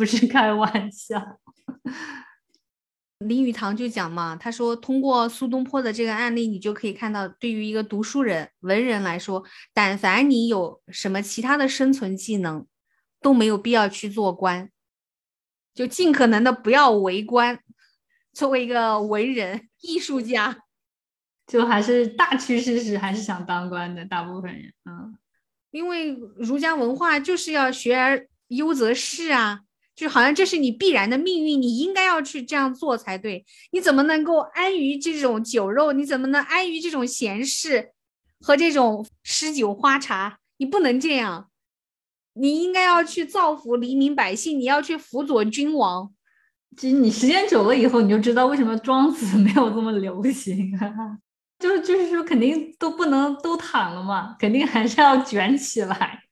[0.00, 1.22] 不是开玩笑。
[3.20, 9.44] 林语堂就讲嘛，他说通过苏东坡的这个案例，你就可以看到，对于一个读书人、文人来说，
[9.74, 12.66] 但凡你有什么其他的生存技能。
[13.22, 14.70] 都没有必要去做官，
[15.74, 17.60] 就尽可能的不要为官。
[18.32, 20.56] 作为一个文人、艺术家，
[21.46, 24.02] 就还是大趋势是还是想当官的。
[24.06, 25.14] 大部分人，嗯，
[25.70, 29.60] 因为儒家文化就是要学而优则仕啊，
[30.00, 33.44] 就好像这是你必然的命运，你应该要去这样做才对。
[33.72, 35.92] 你怎么能够安于这种酒肉？
[35.92, 37.90] 你怎么能安于这种闲事
[38.40, 40.38] 和这种诗酒花茶？
[40.56, 41.50] 你不能这样。
[42.32, 46.10] 你应该要去造福黎民百姓，你要去辅佐君王。
[46.78, 50.72] 其实你时间久了以后，你就知道为什么庄子 没有这么流行。
[51.58, 56.22] 就是就是说，肯定都不能都躺了嘛，肯定还是要卷起来。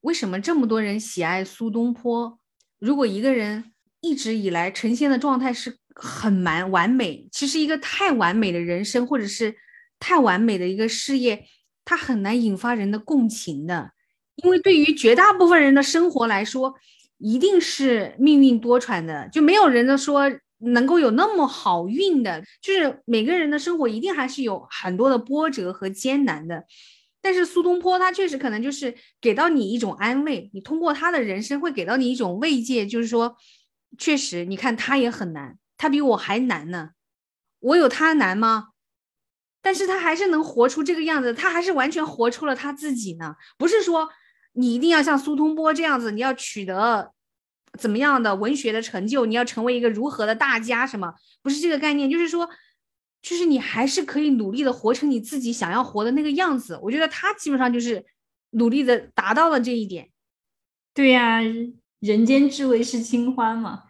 [0.00, 2.40] 为什么这么多人喜爱苏东坡？
[2.84, 3.72] 如果一个人
[4.02, 9.56] 一直以来呈现的状态是很完完美，其实一个太完美的人生，或者是
[9.98, 11.46] 太完美的一个事业，
[11.82, 13.92] 它很难引发人的共情的。
[14.36, 16.74] 因为对于绝大部分人的生活来说，
[17.16, 22.44] 一定是命运多舛的，就没有人的说能够有那么好运的。
[22.60, 26.62] 就是每个人的生活一定还是有很多的波折和艰难的。
[27.24, 33.34] 但是苏东坡他确实可能就是给到你一种安慰，你通过他的人生会给到你一种慰藉，就是说，
[33.96, 36.90] 确实你看他也很难，他比我还难呢，
[37.60, 38.68] 我有他难吗？
[39.62, 44.10] 但是他还是能活出这个样子，他还是完全活出了他自己呢，不是说。
[44.56, 47.12] 你一定要像苏东坡这样子，你要取得
[47.76, 49.26] 怎么样的文学的成就？
[49.26, 50.86] 你要成为一个如何的大家？
[50.86, 51.12] 什么？
[51.42, 52.48] 不是这个概念，就是说，
[53.24, 56.78] 就是你还是可以努力的活成你自己想要活的那个样子。
[56.82, 58.04] 我觉得他基本上就是
[58.50, 60.10] 努力的达到了这一点。
[60.92, 61.40] 对呀，
[62.00, 63.84] 人间至味是清欢嘛。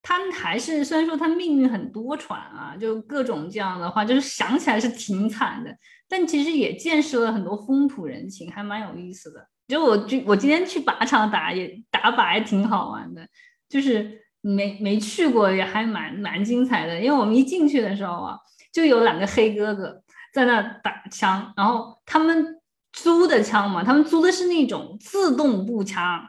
[0.00, 5.74] 他还是虽然说他命运很多舛啊，就各种这样的话，就是想起来是挺惨的，
[6.08, 9.46] 但其实也见识了很多风土人情，还蛮有意思的。
[9.68, 13.26] 就我就我今天去靶场打也打靶也挺好玩的，
[13.68, 17.00] 就是没没去过也还蛮蛮精彩的。
[17.00, 18.36] 因为我们一进去的时候啊，
[18.72, 22.60] 就有两个黑哥哥在那打枪，然后他们
[22.92, 26.20] 租的枪嘛，他们租的是那种自动步枪，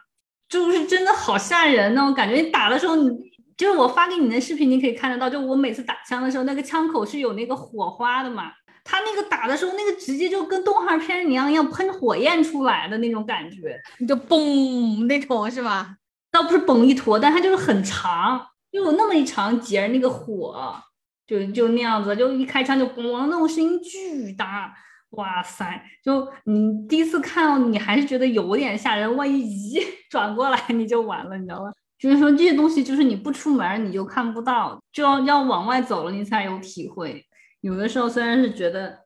[0.50, 2.36] 就是真的好吓人那种感觉。
[2.36, 3.36] 你打的时候你。
[3.58, 8.52] 就是我发给你的视频，你可以看得到，就我每次打枪的时候，那个枪口是有那个火花的嘛。
[8.84, 15.96] 他那个打的时候，那个直接就跟动画片一样，要喷火焰出来的那种感觉，就嘣那种是吧？
[16.36, 20.76] 倒不是嘣一坨，但它就是很长，就有那么一长节那个火，
[21.26, 24.76] 就就那样子，就一开枪就嘣，那种声音巨大，
[25.12, 25.82] 哇塞！
[26.04, 29.80] 就你第一次看到，你还是觉得有点吓人，万一一
[30.10, 31.72] 转过来你就完了，你知道吗？
[31.98, 37.26] 就是说这些东西，就是你不出门你就看不到，就要要往外走了，你才有体会。
[37.62, 39.06] 有的时候虽然是觉得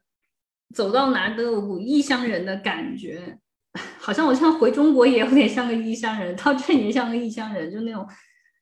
[0.73, 3.38] 走到哪都有股异乡人的感觉，
[3.99, 8.07] 好像我像回中国也有点像个异乡人，到这也像个异乡人，就那种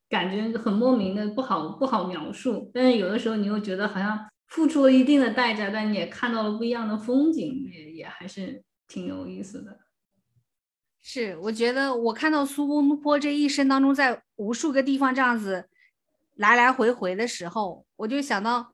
[0.09, 2.69] 感觉很莫名的，不好不好描述。
[2.73, 9.79] 但是有的时候你又觉得好像付出了一定的代价，但你也看到了不一样的风景，也也还是挺有意思的。
[11.01, 15.69] 是，我觉得我看到苏东坡这一生当中，在无数个地方这样子
[16.35, 18.73] 来来回回的时候，我就想到，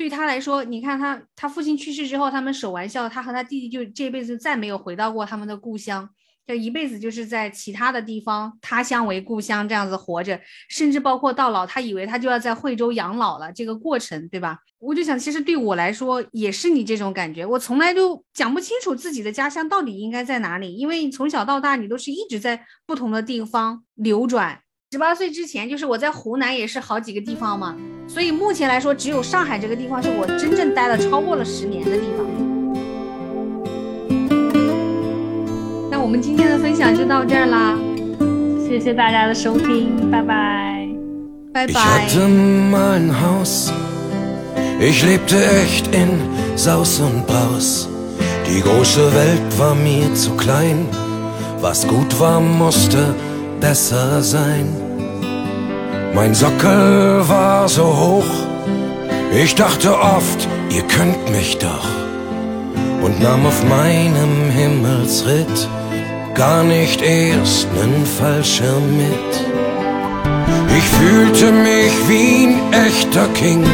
[0.00, 6.08] 对他来说，你看他他父亲去世之后，他们守完孝，他和他弟弟就这辈子再没有回到过他们的故乡，
[6.46, 10.40] 就一辈子就是在其他的地方，他乡为故乡这样子活着，
[10.70, 14.56] 甚至包括到老，他以为他就要在惠州养老了，这个过程，对吧？
[14.78, 24.62] 我就想，其实对我来说也是你这种感觉，我从来就讲不清楚自己的家乡到底应该在哪里，因为从小到大你都是一直在不同的地方流转。
[24.92, 27.76] 十八岁之前，就是我在湖南也是好几个地方嘛，
[28.12, 32.26] 所以目前来说，只有上海这个地方是我真正待了超过了十年的地方。
[35.88, 37.78] 那我们今天的分享就到这儿啦，
[38.66, 40.88] 谢谢大家的收听，拜拜，
[41.52, 41.72] 拜拜。
[41.72, 42.26] Ich hatte
[42.68, 43.70] mal ein Haus,
[44.80, 46.08] ich lebte echt in
[46.56, 47.86] Saus und Braus.
[48.44, 50.84] Die große Welt war mir zu klein,
[51.60, 53.14] was gut war, musste
[53.60, 54.79] besser sein.
[56.12, 58.30] Mein Sockel war so hoch,
[59.32, 61.88] ich dachte oft, ihr könnt mich doch,
[63.02, 65.68] und nahm auf meinem Himmelsritt
[66.34, 69.32] gar nicht erst nen Fallschirm mit.
[70.76, 73.64] Ich fühlte mich wie ein echter King,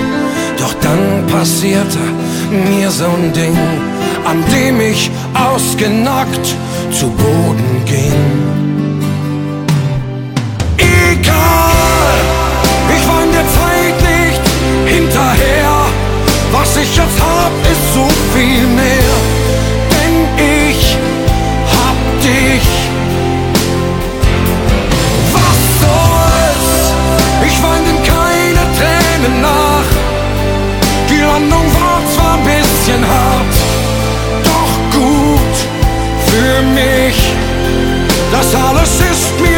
[0.59, 1.99] doch dann passierte
[2.69, 3.57] mir so ein Ding,
[4.25, 6.55] an dem ich ausgenockt
[6.93, 8.76] zu Boden ging.
[14.87, 15.87] Hinterher,
[16.53, 19.17] was ich jetzt hab, ist so viel mehr,
[19.91, 20.97] denn ich
[22.27, 22.69] dich.
[25.37, 26.69] Was soll's?
[27.47, 29.89] Ich weine keine Tränen nach.
[31.11, 33.55] Die Landung war zwar ein bisschen hart,
[34.51, 35.57] doch gut
[36.31, 37.19] für mich.
[38.33, 39.56] Das alles ist mir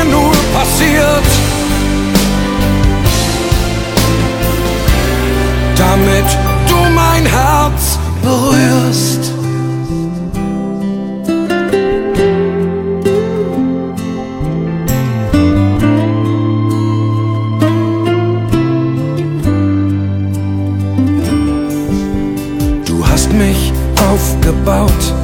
[5.99, 6.39] Damit
[6.69, 9.33] du mein Herz berührst.
[24.11, 25.15] aufgebaut,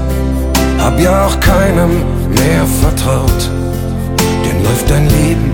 [0.78, 1.90] hab ja auch keinem
[2.28, 3.50] mehr vertraut.
[4.44, 5.52] Denn läuft dein Leben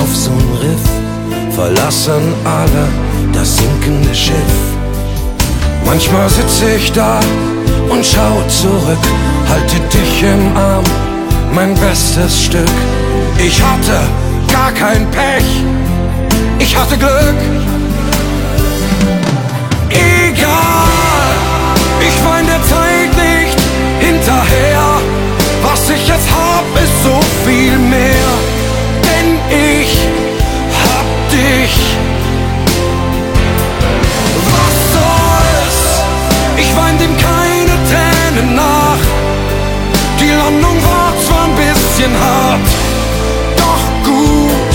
[0.00, 3.07] auf so'n Riff, verlassen alle
[3.38, 4.54] das sinkende Schiff.
[5.84, 7.20] Manchmal sitz ich da
[7.88, 9.04] und schau zurück,
[9.48, 10.84] halte dich im Arm,
[11.54, 12.76] mein bestes Stück.
[13.38, 14.00] Ich hatte
[14.52, 15.48] gar kein Pech,
[16.58, 17.40] ich hatte Glück.
[19.90, 21.34] Egal,
[22.08, 23.58] ich war in der Zeit nicht
[24.00, 25.00] hinterher.
[25.62, 28.30] Was ich jetzt hab, ist so viel mehr.
[29.06, 29.92] Denn ich
[30.82, 32.07] hab dich.
[41.98, 42.68] Bisschen hart,
[43.56, 44.74] doch gut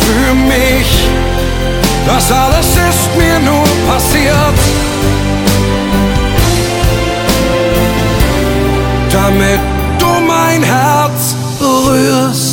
[0.00, 1.08] für mich.
[2.06, 4.58] Das alles ist mir nur passiert.
[9.12, 9.58] damit
[9.98, 12.49] du mein Herz berührst.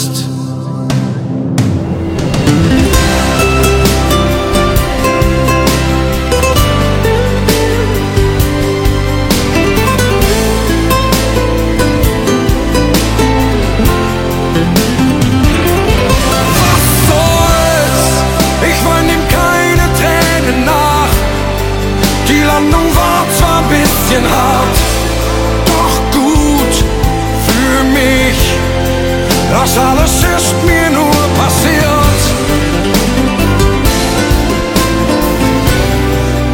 [29.68, 32.22] Das alles ist mir nur passiert.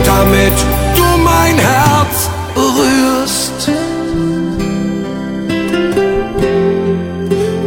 [0.03, 0.57] Damit
[0.95, 3.69] du mein Herz berührst.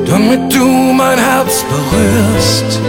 [0.06, 2.80] Damit du mein Herz berührst.